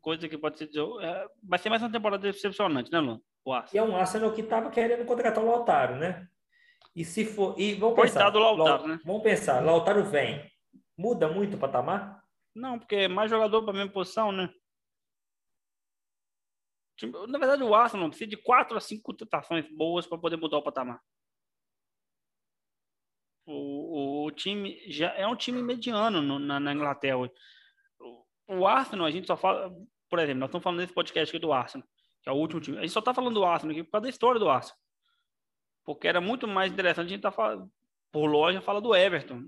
coisa 0.00 0.28
que 0.28 0.36
pode 0.36 0.58
ser. 0.58 0.70
É, 1.00 1.26
vai 1.42 1.58
ser 1.58 1.68
mais 1.68 1.82
uma 1.82 1.92
temporada 1.92 2.22
decepcionante, 2.22 2.90
né, 2.90 2.98
Luan? 2.98 3.20
O 3.44 3.52
Arsenal. 3.52 3.86
E 3.86 3.90
é 3.90 3.90
um 3.90 3.96
Arsenal 3.96 4.32
que 4.32 4.40
estava 4.40 4.70
querendo 4.70 5.04
contratar 5.04 5.42
o 5.42 5.46
Lautaro, 5.46 5.96
né? 5.96 6.28
E 6.94 7.04
se 7.04 7.24
for. 7.24 7.58
E 7.58 7.74
vamos 7.74 7.94
Coitado 7.94 8.38
pensar. 8.38 8.38
Lautaro, 8.38 8.88
né? 8.88 9.00
Vamos 9.04 9.22
pensar, 9.22 9.64
Lautaro 9.64 10.04
vem. 10.04 10.50
Muda 10.96 11.28
muito 11.28 11.56
o 11.56 11.60
patamar? 11.60 12.22
Não, 12.54 12.78
porque 12.78 12.96
é 12.96 13.08
mais 13.08 13.30
jogador 13.30 13.62
para 13.62 13.70
a 13.70 13.76
mesma 13.76 13.92
posição, 13.92 14.30
né? 14.30 14.52
Tipo, 16.96 17.26
na 17.26 17.38
verdade, 17.38 17.62
o 17.62 17.74
Arsenal 17.74 18.08
precisa 18.08 18.30
de 18.30 18.36
quatro 18.36 18.76
a 18.76 18.80
cinco 18.80 19.02
contratações 19.02 19.66
boas 19.74 20.06
para 20.06 20.18
poder 20.18 20.36
mudar 20.36 20.58
o 20.58 20.62
patamar. 20.62 21.00
O, 23.44 23.52
o, 23.52 24.21
o, 24.21 24.21
time 24.32 24.78
já 24.88 25.08
é 25.14 25.26
um 25.26 25.36
time 25.36 25.62
mediano 25.62 26.20
no, 26.20 26.38
na, 26.38 26.58
na, 26.58 26.72
Inglaterra 26.72 27.16
hoje. 27.16 27.32
O, 28.00 28.58
o 28.58 28.66
Arsenal, 28.66 29.06
a 29.06 29.10
gente 29.10 29.26
só 29.26 29.36
fala, 29.36 29.72
por 30.08 30.18
exemplo, 30.18 30.40
nós 30.40 30.48
estamos 30.48 30.62
falando 30.62 30.80
nesse 30.80 30.92
podcast 30.92 31.30
aqui 31.30 31.40
do 31.40 31.52
Arsenal, 31.52 31.86
que 32.22 32.28
é 32.28 32.32
o 32.32 32.36
último 32.36 32.60
time. 32.60 32.78
A 32.78 32.80
gente 32.82 32.92
só 32.92 33.00
está 33.00 33.14
falando 33.14 33.34
do 33.34 33.44
Arsenal 33.44 33.72
aqui 33.72 33.84
por 33.84 33.92
causa 33.92 34.02
da 34.02 34.10
história 34.10 34.38
do 34.38 34.48
Arsenal. 34.48 34.78
Porque 35.84 36.06
era 36.06 36.20
muito 36.20 36.46
mais 36.46 36.72
interessante 36.72 37.06
a 37.06 37.08
gente 37.08 37.18
estar 37.18 37.30
tá 37.30 37.36
falando, 37.36 37.70
por 38.10 38.26
loja, 38.26 38.60
fala 38.60 38.80
do 38.80 38.94
Everton, 38.94 39.44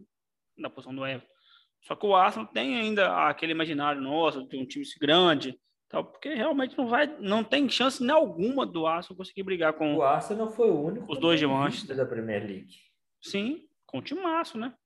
da 0.59 0.71
posição 0.71 0.95
do 0.95 1.07
Everton. 1.07 1.33
Só 1.83 1.95
que 1.95 2.07
o 2.07 2.17
Arsenal 2.17 2.49
tem 2.49 2.77
ainda 2.77 3.29
aquele 3.29 3.53
imaginário 3.53 4.01
nosso, 4.01 4.47
de 4.49 4.57
um 4.57 4.65
time 4.65 4.85
grande, 4.99 5.59
tal, 5.89 6.05
porque 6.05 6.33
realmente 6.33 6.77
não 6.77 6.89
vai, 6.89 7.07
não 7.21 7.45
tem 7.45 7.69
chance 7.69 8.03
nenhuma 8.03 8.65
do 8.65 8.87
Arsenal 8.87 9.19
conseguir 9.19 9.43
brigar 9.43 9.75
com 9.75 9.95
o 9.95 10.03
Arsenal 10.03 10.51
foi 10.51 10.71
o 10.71 10.81
único 10.81 11.13
os 11.13 11.19
dois 11.19 11.39
de 11.39 11.47
Manchester 11.47 11.97
da 11.97 12.07
Premier 12.07 12.43
League. 12.43 12.75
Sim, 13.21 13.69
com 13.95 13.99
o 13.99 14.03
timaço, 14.03 14.59
né? 14.59 14.77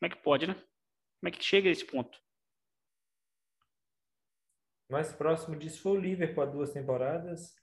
Como 0.00 0.12
é 0.12 0.16
que 0.16 0.20
pode, 0.20 0.44
né? 0.44 0.54
Como 0.54 1.28
é 1.28 1.30
que 1.30 1.40
chega 1.40 1.68
a 1.68 1.72
esse 1.72 1.84
ponto? 1.84 2.18
Mais 4.90 5.12
próximo 5.12 5.56
disso 5.56 5.80
foi 5.80 5.92
o 5.92 6.00
Liverpool 6.00 6.42
há 6.42 6.46
duas 6.46 6.72
temporadas, 6.72 7.54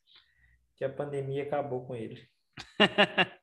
que 0.78 0.86
a 0.86 0.94
pandemia 0.94 1.44
acabou 1.44 1.86
com 1.86 1.94
ele. 1.94 2.26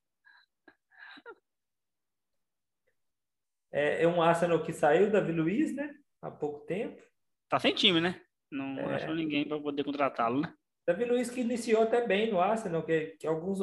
é, 3.71 4.05
é, 4.05 4.09
um 4.09 4.23
Arsenal 4.23 4.63
que 4.63 4.73
saiu, 4.73 5.13
Davi 5.13 5.33
Luiz, 5.33 5.77
né? 5.77 5.95
Há 6.23 6.31
pouco 6.31 6.65
tempo. 6.65 7.03
Tá 7.51 7.61
sem 7.61 7.75
time, 7.75 8.01
né? 8.01 8.25
Não 8.51 8.91
é. 8.91 8.95
achou 8.95 9.15
ninguém 9.15 9.47
para 9.47 9.61
poder 9.61 9.85
contratá-lo, 9.85 10.41
né? 10.41 10.57
Davi 10.89 11.05
Luiz 11.05 11.29
que 11.29 11.43
iniciou 11.43 11.83
até 11.83 12.07
bem 12.07 12.31
no 12.31 12.41
Arsenal, 12.41 12.83
que, 12.87 13.19
que 13.19 13.27
alguns, 13.27 13.61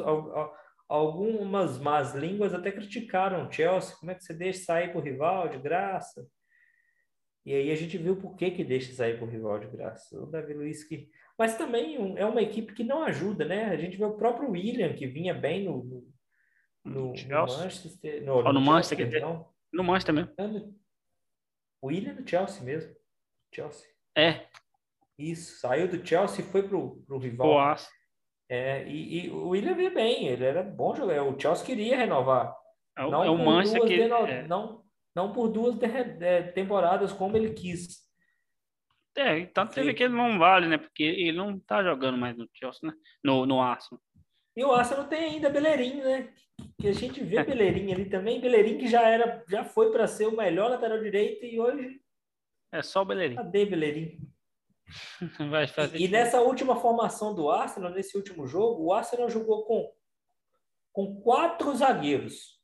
algumas 0.88 1.78
más 1.78 2.14
línguas 2.14 2.54
até 2.54 2.70
criticaram 2.70 3.46
o 3.46 3.52
Chelsea. 3.52 3.96
Como 3.96 4.10
é 4.10 4.14
que 4.14 4.24
você 4.24 4.34
deixa 4.34 4.64
sair 4.64 4.90
para 4.90 5.00
o 5.00 5.02
rival 5.02 5.48
de 5.48 5.58
graça? 5.58 6.26
E 7.44 7.54
aí 7.54 7.70
a 7.70 7.74
gente 7.74 7.98
viu 7.98 8.16
por 8.16 8.36
que, 8.36 8.50
que 8.50 8.62
deixa 8.62 8.92
sair 8.92 9.16
para 9.16 9.26
o 9.26 9.30
rival 9.30 9.58
de 9.58 9.66
graça. 9.66 10.20
O 10.20 10.26
Davi 10.26 10.54
Luiz 10.54 10.84
que 10.84 11.10
mas 11.38 11.56
também 11.56 12.16
é 12.18 12.26
uma 12.26 12.42
equipe 12.42 12.72
que 12.74 12.84
não 12.84 13.02
ajuda, 13.02 13.44
né? 13.44 13.64
A 13.64 13.76
gente 13.76 13.96
vê 13.96 14.04
o 14.04 14.16
próprio 14.16 14.50
William, 14.50 14.92
que 14.92 15.06
vinha 15.06 15.34
bem 15.34 15.64
no, 15.64 15.82
no, 15.82 16.12
no, 16.84 17.12
no 17.12 17.28
Manchester. 17.28 18.24
No, 18.24 18.42
no, 18.42 18.52
no 18.52 18.60
Manchester, 18.60 18.98
Chelsea, 18.98 19.18
então. 19.18 19.48
No 19.72 19.82
Manchester 19.82 20.14
mesmo. 20.14 20.78
O 21.80 21.88
William 21.88 22.14
do 22.14 22.28
Chelsea 22.28 22.62
mesmo. 22.62 22.94
Chelsea. 23.52 23.88
É. 24.16 24.46
Isso, 25.18 25.58
saiu 25.58 25.88
do 25.88 26.06
Chelsea 26.06 26.44
e 26.44 26.48
foi 26.48 26.62
pro, 26.62 27.02
pro 27.06 27.18
rival. 27.18 27.48
É, 28.54 28.86
e, 28.86 29.24
e, 29.24 29.30
o 29.30 29.48
William 29.48 29.74
veio 29.74 29.94
bem, 29.94 30.26
ele 30.26 30.44
era 30.44 30.62
bom 30.62 30.94
jogador. 30.94 31.26
O 31.26 31.40
Chelsea 31.40 31.64
queria 31.64 31.96
renovar. 31.96 32.54
É, 32.98 33.00
não 33.00 33.24
é 33.24 33.30
o 33.30 33.38
Manchester 33.38 33.82
que... 33.86 34.02
é. 34.02 34.46
não, 34.46 34.84
não 35.16 35.32
por 35.32 35.48
duas 35.48 35.74
temporadas 36.54 37.14
como 37.14 37.34
ele 37.34 37.54
quis. 37.54 38.02
É, 39.16 39.46
tanto 39.46 39.74
teve 39.74 39.94
que 39.94 40.02
ele 40.02 40.14
não 40.14 40.38
vale, 40.38 40.66
né? 40.66 40.76
Porque 40.76 41.02
ele 41.02 41.32
não 41.32 41.58
tá 41.58 41.82
jogando 41.82 42.18
mais 42.18 42.36
no 42.36 42.46
Chelsea, 42.52 42.90
né? 42.90 42.94
No, 43.24 43.46
no 43.46 43.58
Arsenal. 43.58 44.02
E 44.54 44.62
o 44.62 44.72
Arsenal 44.72 45.06
tem 45.06 45.24
ainda 45.24 45.48
Bellerin, 45.48 46.02
né? 46.02 46.28
Que 46.78 46.88
a 46.88 46.92
gente 46.92 47.24
vê 47.24 47.42
Bellerin 47.42 47.90
ali 47.90 48.04
também. 48.04 48.38
Bellerin 48.38 48.76
que 48.76 48.86
já 48.86 49.00
era, 49.08 49.42
já 49.48 49.64
foi 49.64 49.90
para 49.90 50.06
ser 50.06 50.26
o 50.26 50.36
melhor 50.36 50.68
lateral 50.68 51.00
direito 51.00 51.46
e 51.46 51.58
hoje 51.58 52.02
é 52.70 52.82
só 52.82 53.00
o 53.00 53.04
Bellerin. 53.06 53.34
Cadê 53.34 53.64
Bellerin? 53.64 54.18
Vai 55.50 55.66
fazer 55.66 55.98
e, 55.98 56.04
e 56.04 56.08
nessa 56.08 56.40
última 56.40 56.76
formação 56.76 57.34
do 57.34 57.50
Arsenal, 57.50 57.90
nesse 57.90 58.16
último 58.16 58.46
jogo, 58.46 58.84
o 58.84 58.92
Arsenal 58.92 59.28
jogou 59.28 59.64
com 59.64 59.92
com 60.92 61.22
quatro 61.22 61.74
zagueiros. 61.74 62.60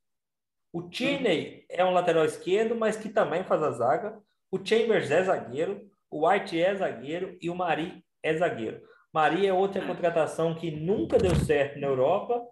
O 0.71 0.83
Tierney 0.83 1.65
é 1.71 1.83
um 1.83 1.93
lateral 1.93 2.27
esquerdo, 2.27 2.77
mas 2.77 2.95
que 2.95 3.09
também 3.09 3.43
faz 3.43 3.63
a 3.63 3.71
zaga. 3.71 4.21
O 4.51 4.59
Chambers 4.63 5.11
é 5.11 5.23
zagueiro 5.23 5.91
o 6.11 6.27
White 6.27 6.61
é 6.61 6.75
zagueiro 6.75 7.37
e 7.41 7.51
o 7.51 7.55
Mari 7.55 8.03
é 8.23 8.35
zagueiro. 8.35 8.81
Mari 9.13 9.47
é 9.47 9.53
outra 9.53 9.85
contratação 9.87 10.55
que 10.55 10.71
nunca 10.71 11.19
deu 11.19 11.35
certo 11.35 11.79
na 11.79 11.87
Europa, 11.87 12.49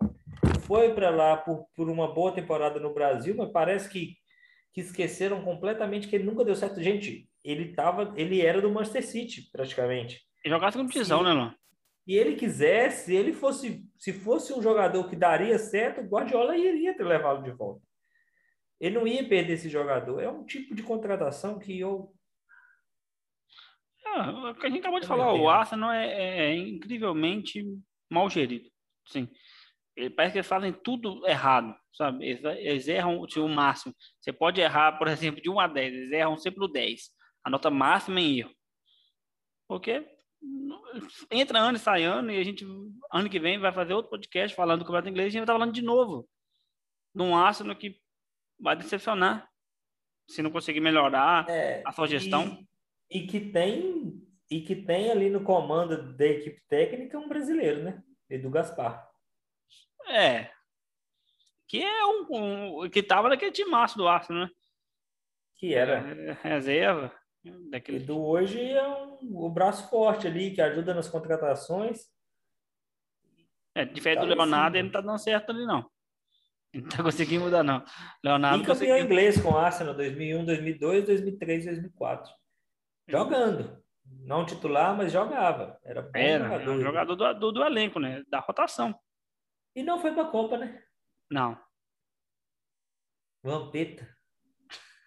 foi 0.62 0.94
para 0.94 1.10
lá 1.10 1.36
por, 1.36 1.66
por 1.74 1.88
uma 1.88 2.12
boa 2.12 2.32
temporada 2.32 2.78
no 2.80 2.92
Brasil, 2.92 3.34
mas 3.36 3.50
parece 3.50 3.88
que, 3.88 4.16
que 4.72 4.80
esqueceram 4.80 5.42
completamente 5.42 6.08
que 6.08 6.16
ele 6.16 6.24
nunca 6.24 6.44
deu 6.44 6.54
certo. 6.54 6.82
Gente, 6.82 7.28
ele 7.50 7.74
tava, 7.74 8.12
ele 8.16 8.40
era 8.40 8.60
do 8.60 8.70
Manchester 8.70 9.06
City, 9.06 9.48
praticamente. 9.52 10.20
Ele 10.44 10.54
jogasse 10.54 10.76
com 10.76 10.86
prisão, 10.86 11.22
né, 11.22 11.32
mano? 11.32 11.54
E 12.06 12.14
ele 12.14 12.36
quisesse, 12.36 13.06
se 13.06 13.14
ele 13.14 13.32
fosse, 13.32 13.84
se 13.98 14.12
fosse 14.12 14.52
um 14.52 14.62
jogador 14.62 15.08
que 15.08 15.16
daria 15.16 15.58
certo, 15.58 16.00
o 16.00 16.08
Guardiola 16.08 16.56
iria 16.56 16.96
ter 16.96 17.04
levado 17.04 17.42
de 17.42 17.50
volta. 17.50 17.82
Ele 18.80 18.94
não 18.96 19.06
ia 19.06 19.26
perder 19.28 19.54
esse 19.54 19.68
jogador. 19.68 20.20
É 20.20 20.28
um 20.28 20.44
tipo 20.44 20.74
de 20.74 20.82
contratação 20.82 21.58
que 21.58 21.78
eu 21.78 22.12
ah, 24.16 24.50
o 24.50 24.54
que 24.54 24.66
a 24.66 24.70
gente 24.70 24.80
acabou 24.80 25.00
de 25.00 25.06
falar, 25.06 25.34
o 25.34 25.48
Arsenal 25.48 25.92
é, 25.92 26.06
é, 26.06 26.38
é, 26.46 26.56
incrivelmente 26.56 27.62
mal 28.10 28.30
gerido. 28.30 28.68
Sim. 29.06 29.28
Ele, 29.94 30.10
parece 30.10 30.32
que 30.32 30.38
eles 30.38 30.48
fazem 30.48 30.72
tudo 30.72 31.26
errado, 31.26 31.74
sabe? 31.92 32.24
Eles, 32.24 32.44
eles 32.44 32.88
erram 32.88 33.20
o 33.20 33.48
máximo. 33.48 33.94
Você 34.20 34.32
pode 34.32 34.60
errar, 34.60 34.92
por 34.92 35.08
exemplo, 35.08 35.42
de 35.42 35.50
1 35.50 35.60
a 35.60 35.66
10, 35.66 35.94
eles 35.94 36.12
erram 36.12 36.36
sempre 36.38 36.64
o 36.64 36.68
10. 36.68 37.10
A 37.46 37.50
nota 37.50 37.70
máxima 37.70 38.20
em 38.20 38.40
erro. 38.40 38.50
Porque 39.68 40.04
entra 41.30 41.60
ano 41.60 41.76
e 41.76 41.80
sai 41.80 42.02
ano, 42.02 42.32
e 42.32 42.40
a 42.40 42.42
gente, 42.42 42.66
ano 43.12 43.30
que 43.30 43.38
vem, 43.38 43.56
vai 43.56 43.72
fazer 43.72 43.94
outro 43.94 44.10
podcast 44.10 44.56
falando 44.56 44.80
do 44.80 44.84
campeonato 44.84 45.08
inglês 45.08 45.26
e 45.26 45.28
a 45.28 45.30
gente 45.30 45.38
vai 45.38 45.44
estar 45.44 45.52
falando 45.52 45.72
de 45.72 45.80
novo. 45.80 46.28
De 47.14 47.22
um 47.22 47.36
Arsenal 47.36 47.76
que 47.76 48.00
vai 48.58 48.74
decepcionar 48.74 49.48
se 50.28 50.42
não 50.42 50.50
conseguir 50.50 50.80
melhorar 50.80 51.48
é, 51.48 51.84
a 51.86 51.92
sua 51.92 52.08
gestão. 52.08 52.58
E 53.08 53.18
e 53.18 53.26
que 53.28 53.38
tem 53.38 54.20
e 54.50 54.60
que 54.60 54.74
tem 54.74 55.12
ali 55.12 55.30
no 55.30 55.44
comando 55.44 56.16
da 56.16 56.26
equipe 56.26 56.60
técnica 56.68 57.16
um 57.16 57.28
brasileiro, 57.28 57.84
né? 57.84 58.02
Edu 58.28 58.50
Gaspar. 58.50 59.08
É. 60.08 60.50
Que 61.68 61.80
é 61.80 62.04
um, 62.06 62.82
um 62.82 62.90
que 62.90 63.04
tava 63.04 63.28
naquele 63.28 63.52
time 63.52 63.70
massa 63.70 63.96
do 63.96 64.08
Arsenal, 64.08 64.46
né? 64.46 64.50
Que 65.54 65.74
era. 65.74 65.98
É, 65.98 66.32
reserva. 66.42 67.14
Daquele... 67.70 67.98
Edu 67.98 68.18
hoje 68.24 68.60
é 68.60 68.88
um, 68.88 69.18
o 69.44 69.50
braço 69.50 69.88
forte 69.88 70.26
ali, 70.26 70.52
que 70.52 70.60
ajuda 70.60 70.94
nas 70.94 71.08
contratações. 71.08 72.06
É, 73.74 73.84
diferente 73.84 74.20
tá 74.20 74.24
do 74.24 74.34
Leonardo, 74.34 74.76
ele 74.76 74.84
não 74.84 74.92
tá 74.92 75.00
dando 75.00 75.18
certo 75.18 75.50
ali, 75.50 75.66
não. 75.66 75.90
Não 76.72 76.88
tá 76.88 77.02
conseguindo 77.02 77.44
mudar, 77.44 77.62
não. 77.62 77.84
Leonardo 78.24 78.62
e 78.62 78.66
campeão 78.66 78.74
conseguiu... 78.74 79.04
inglês 79.04 79.40
com 79.40 79.50
o 79.50 79.58
Arsenal 79.58 79.94
2001, 79.94 80.44
2002, 80.44 81.04
2003, 81.04 81.64
2004. 81.66 82.32
Jogando. 83.08 83.82
Não 84.04 84.46
titular, 84.46 84.96
mas 84.96 85.12
jogava. 85.12 85.78
Era 85.84 86.02
bom 86.02 86.10
Era, 86.14 86.44
jogador. 86.44 86.62
Era 86.62 86.70
um 86.70 86.80
jogador 86.80 87.16
do, 87.16 87.34
do, 87.34 87.52
do, 87.52 87.64
elenco, 87.64 87.98
né? 87.98 88.22
Da 88.28 88.40
rotação. 88.40 88.98
E 89.74 89.82
não 89.82 89.98
foi 89.98 90.12
pra 90.12 90.24
Copa, 90.24 90.56
né? 90.56 90.82
Não. 91.30 91.58
Vampeta. 93.42 94.15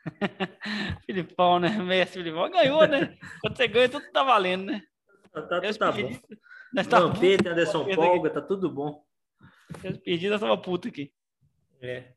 Filipão, 1.05 1.59
né? 1.59 1.69
Messi, 1.69 2.13
Filipão. 2.13 2.49
Ganhou, 2.49 2.87
né? 2.87 3.17
Quando 3.41 3.57
você 3.57 3.67
ganha, 3.67 3.89
tudo 3.89 4.11
tá 4.11 4.23
valendo, 4.23 4.65
né? 4.65 4.81
Tá, 5.31 5.41
tá, 5.43 5.61
tá 5.61 5.91
bom. 5.91 6.09
Tá 6.89 6.99
Vampeta, 6.99 7.49
Anderson 7.51 7.85
Polga, 7.95 8.29
tá 8.29 8.41
tudo 8.41 8.69
bom. 8.69 9.03
As 9.83 9.97
perdidas 9.97 10.39
tava 10.39 10.57
puta 10.57 10.87
aqui. 10.87 11.11
É. 11.81 12.13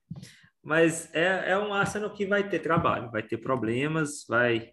Mas 0.63 1.13
é, 1.15 1.51
é 1.53 1.59
um 1.59 1.73
Arsenal 1.73 2.11
que 2.11 2.27
vai 2.27 2.49
ter 2.49 2.61
trabalho, 2.61 3.11
vai 3.11 3.23
ter 3.23 3.39
problemas, 3.39 4.25
vai, 4.29 4.73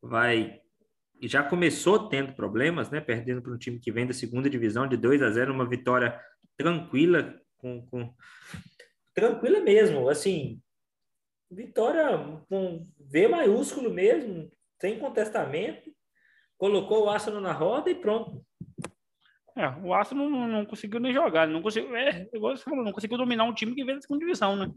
vai 0.00 0.60
e 1.20 1.28
já 1.28 1.42
começou 1.42 2.08
tendo 2.08 2.32
problemas, 2.32 2.90
né? 2.90 3.00
Perdendo 3.00 3.42
para 3.42 3.52
um 3.52 3.58
time 3.58 3.78
que 3.78 3.92
vem 3.92 4.06
da 4.06 4.14
segunda 4.14 4.48
divisão 4.48 4.88
de 4.88 4.96
2 4.96 5.22
a 5.22 5.30
0, 5.30 5.52
uma 5.52 5.68
vitória 5.68 6.18
tranquila, 6.56 7.38
com, 7.58 7.86
com... 7.86 8.14
tranquila 9.14 9.60
mesmo, 9.60 10.08
assim, 10.08 10.58
vitória 11.50 12.06
com 12.48 12.86
V 12.98 13.28
maiúsculo 13.28 13.90
mesmo, 13.90 14.50
sem 14.80 14.98
contestamento, 14.98 15.90
colocou 16.56 17.04
o 17.04 17.10
Arsenal 17.10 17.40
na 17.40 17.52
roda 17.52 17.90
e 17.90 17.94
pronto. 17.94 18.44
É, 19.56 19.68
o 19.82 19.92
Arsenal 19.92 20.30
não, 20.30 20.46
não 20.46 20.64
conseguiu 20.64 21.00
nem 21.00 21.12
jogar, 21.12 21.48
não 21.48 21.60
conseguiu, 21.60 21.94
é, 21.96 22.28
falou, 22.64 22.84
não 22.84 22.92
conseguiu 22.92 23.18
dominar 23.18 23.44
um 23.44 23.54
time 23.54 23.74
que 23.74 23.84
vem 23.84 23.96
da 23.96 24.00
segunda 24.00 24.20
divisão, 24.20 24.56
né? 24.56 24.70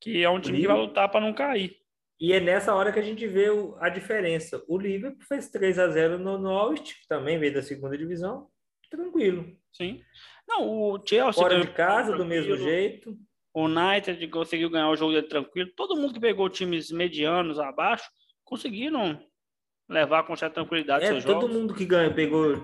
Que 0.00 0.22
é 0.22 0.30
um 0.30 0.40
time 0.40 0.60
que 0.60 0.66
vai 0.66 0.76
lutar 0.76 1.10
para 1.10 1.20
não 1.20 1.34
cair. 1.34 1.76
E 2.18 2.32
é 2.32 2.40
nessa 2.40 2.74
hora 2.74 2.92
que 2.92 2.98
a 2.98 3.02
gente 3.02 3.26
vê 3.26 3.50
o, 3.50 3.76
a 3.80 3.88
diferença. 3.88 4.62
O 4.68 4.78
Liverpool 4.78 5.24
fez 5.26 5.50
3 5.50 5.78
a 5.78 5.88
0 5.88 6.18
no 6.18 6.38
Norwich, 6.38 7.00
que 7.00 7.06
também 7.06 7.38
veio 7.38 7.54
da 7.54 7.62
segunda 7.62 7.98
divisão, 7.98 8.48
tranquilo. 8.90 9.56
Sim. 9.72 10.02
Não, 10.46 10.68
o 10.68 11.02
Chelsea 11.06 11.32
fora 11.32 11.60
de 11.60 11.72
casa 11.72 12.16
do 12.16 12.24
mesmo 12.24 12.56
jeito. 12.56 13.18
O 13.54 13.66
United 13.66 14.26
conseguiu 14.28 14.68
ganhar 14.68 14.90
o 14.90 14.96
jogo 14.96 15.12
dele 15.12 15.28
tranquilo. 15.28 15.70
Todo 15.76 15.96
mundo 15.96 16.12
que 16.12 16.20
pegou 16.20 16.50
times 16.50 16.90
medianos 16.90 17.58
abaixo 17.58 18.04
conseguiram 18.44 19.18
levar 19.88 20.24
com 20.24 20.34
certa 20.34 20.56
tranquilidade 20.56 21.04
é, 21.04 21.08
seus 21.08 21.24
todo 21.24 21.42
jogos. 21.42 21.56
mundo 21.56 21.74
que 21.74 21.86
ganha, 21.86 22.12
pegou 22.12 22.60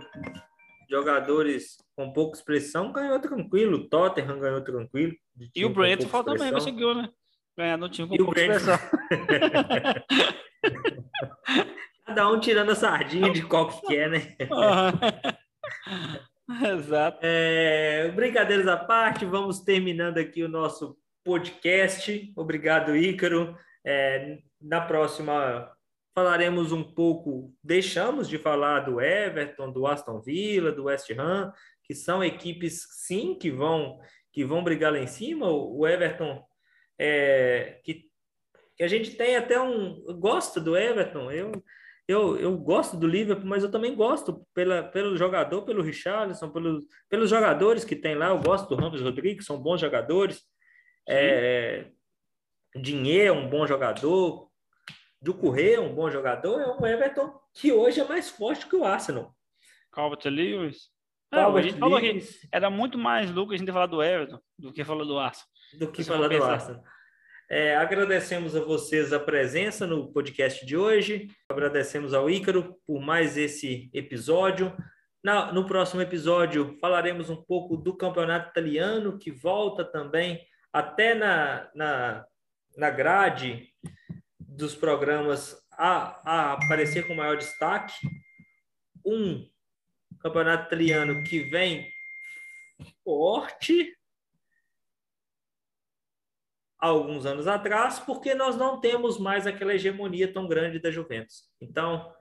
jogadores 0.91 1.76
com 1.95 2.12
pouca 2.12 2.36
expressão 2.36 2.93
ganhou 2.93 3.20
tranquilo. 3.20 3.76
O 3.76 3.88
Tottenham 3.88 4.41
ganhou 4.41 4.62
tranquilo. 4.62 5.14
E 5.55 5.64
o 5.64 5.70
Brentford 5.70 6.24
também 6.24 6.53
conseguiu, 6.53 6.95
né? 6.95 7.09
ganhar 7.57 7.76
no 7.76 7.88
time 7.88 8.09
com 8.09 8.14
e 8.14 8.18
pouca 8.18 8.41
expressão. 8.41 8.76
Cada 12.07 12.28
um 12.28 12.41
tirando 12.41 12.70
a 12.70 12.74
sardinha 12.74 13.32
de 13.32 13.43
qual 13.43 13.68
que 13.68 13.86
quer, 13.86 14.11
né? 14.11 14.36
Exato. 16.78 17.18
É, 17.22 18.11
brincadeiras 18.11 18.66
à 18.66 18.76
parte, 18.76 19.24
vamos 19.24 19.61
terminando 19.61 20.18
aqui 20.18 20.42
o 20.42 20.48
nosso 20.48 20.98
podcast. 21.24 22.32
Obrigado, 22.36 22.96
Ícaro. 22.96 23.57
É, 23.84 24.38
na 24.61 24.80
próxima 24.80 25.70
falaremos 26.14 26.72
um 26.72 26.82
pouco, 26.82 27.55
deixamos 27.62 28.28
de 28.28 28.36
falar 28.36 28.80
do 28.80 29.01
Everton, 29.01 29.70
do 29.70 29.86
Aston 29.86 30.20
Villa, 30.20 30.72
do 30.72 30.84
West 30.84 31.09
Ham, 31.12 31.53
que 31.84 31.94
são 31.94 32.22
equipes 32.22 32.86
sim 33.07 33.34
que 33.38 33.51
vão 33.51 33.98
que 34.32 34.44
vão 34.44 34.62
brigar 34.62 34.92
lá 34.92 34.98
em 34.98 35.07
cima. 35.07 35.51
O 35.51 35.86
Everton 35.86 36.44
é, 36.98 37.80
que, 37.84 38.05
que 38.76 38.82
a 38.82 38.88
gente 38.88 39.16
tem 39.16 39.36
até 39.36 39.61
um. 39.61 40.03
Gosto 40.18 40.61
do 40.61 40.76
Everton, 40.76 41.30
eu, 41.30 41.53
eu, 42.11 42.36
eu 42.38 42.56
gosto 42.58 42.96
do 42.96 43.06
Liverpool, 43.06 43.46
mas 43.46 43.62
eu 43.62 43.70
também 43.70 43.94
gosto 43.94 44.44
pela, 44.52 44.82
pelo 44.82 45.16
jogador, 45.16 45.62
pelo 45.62 45.82
Richarlison, 45.82 46.50
pelos, 46.50 46.84
pelos 47.08 47.30
jogadores 47.30 47.84
que 47.84 47.94
tem 47.94 48.16
lá. 48.16 48.28
Eu 48.28 48.40
gosto 48.40 48.68
do 48.68 48.74
Ramos 48.74 49.00
Rodrigues, 49.00 49.46
são 49.46 49.62
bons 49.62 49.80
jogadores. 49.80 50.42
É, 51.08 51.86
Dinheiro 52.74 53.28
é 53.28 53.32
um 53.32 53.48
bom 53.48 53.66
jogador. 53.66 54.50
Do 55.22 55.34
Correia 55.34 55.76
é 55.76 55.80
um 55.80 55.94
bom 55.94 56.11
jogador. 56.11 56.61
É 56.61 56.66
um 56.66 56.84
Everton 56.84 57.38
que 57.54 57.70
hoje 57.72 58.00
é 58.00 58.04
mais 58.04 58.28
forte 58.28 58.66
que 58.66 58.74
o 58.74 58.84
Arsenal. 58.84 59.32
Calvert 59.92 60.24
Lewis. 60.26 60.88
É, 61.32 61.38
a 61.38 61.62
gente 61.62 61.78
falou 61.78 62.00
que 62.00 62.20
era 62.50 62.68
muito 62.68 62.98
mais 62.98 63.30
lucro 63.30 63.54
a 63.54 63.56
gente 63.56 63.70
falar 63.70 63.86
do 63.86 64.02
Everton 64.02 64.40
do 64.58 64.72
que 64.72 64.82
falar 64.82 65.04
do 65.04 65.16
Arsenal 65.16 65.48
do 65.78 65.92
que 65.92 66.02
falar 66.02 66.26
do 66.26 66.42
Arsenal. 66.42 66.82
É, 67.53 67.74
agradecemos 67.74 68.55
a 68.55 68.61
vocês 68.61 69.12
a 69.12 69.18
presença 69.18 69.84
no 69.84 70.12
podcast 70.12 70.64
de 70.64 70.76
hoje. 70.76 71.26
Agradecemos 71.48 72.14
ao 72.14 72.30
Ícaro 72.30 72.76
por 72.86 73.01
mais 73.01 73.36
esse 73.36 73.90
episódio. 73.92 74.72
Na, 75.20 75.51
no 75.51 75.66
próximo 75.66 76.01
episódio 76.01 76.78
falaremos 76.80 77.28
um 77.28 77.42
pouco 77.42 77.76
do 77.76 77.96
campeonato 77.96 78.51
italiano, 78.51 79.18
que 79.18 79.32
volta 79.32 79.84
também 79.84 80.40
até 80.72 81.12
na, 81.12 81.68
na, 81.74 82.24
na 82.76 82.88
grade 82.88 83.74
dos 84.38 84.76
programas 84.76 85.61
a, 85.72 86.20
a 86.24 86.53
aparecer 86.53 87.05
com 87.09 87.16
maior 87.16 87.36
destaque. 87.36 87.94
Um 89.05 89.44
campeonato 90.20 90.66
italiano 90.66 91.24
que 91.24 91.40
vem 91.51 91.90
forte, 93.03 93.92
alguns 96.81 97.26
anos 97.26 97.47
atrás, 97.47 97.99
porque 97.99 98.35
nós 98.35 98.57
não 98.57 98.81
temos 98.81 99.18
mais 99.18 99.47
aquela 99.47 99.74
hegemonia 99.74 100.33
tão 100.33 100.49
grande 100.49 100.78
da 100.78 100.91
Juventus. 100.91 101.45
Então, 101.61 102.12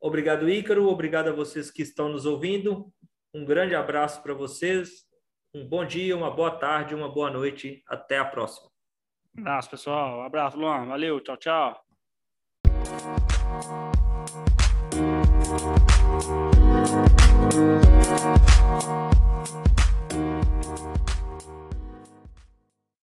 obrigado, 0.00 0.48
Ícaro, 0.48 0.88
obrigado 0.88 1.28
a 1.28 1.32
vocês 1.32 1.70
que 1.70 1.82
estão 1.82 2.08
nos 2.08 2.24
ouvindo. 2.24 2.92
Um 3.34 3.44
grande 3.44 3.74
abraço 3.74 4.22
para 4.22 4.32
vocês. 4.32 5.04
Um 5.54 5.66
bom 5.66 5.84
dia, 5.84 6.16
uma 6.16 6.30
boa 6.30 6.50
tarde, 6.50 6.94
uma 6.94 7.08
boa 7.08 7.30
noite. 7.30 7.82
Até 7.86 8.18
a 8.18 8.24
próxima. 8.24 8.70
Abraço, 9.38 9.70
pessoal. 9.70 10.22
Abraço, 10.22 10.58
Luan. 10.58 10.86
Valeu. 10.86 11.20
Tchau, 11.20 11.36
tchau. 11.36 11.86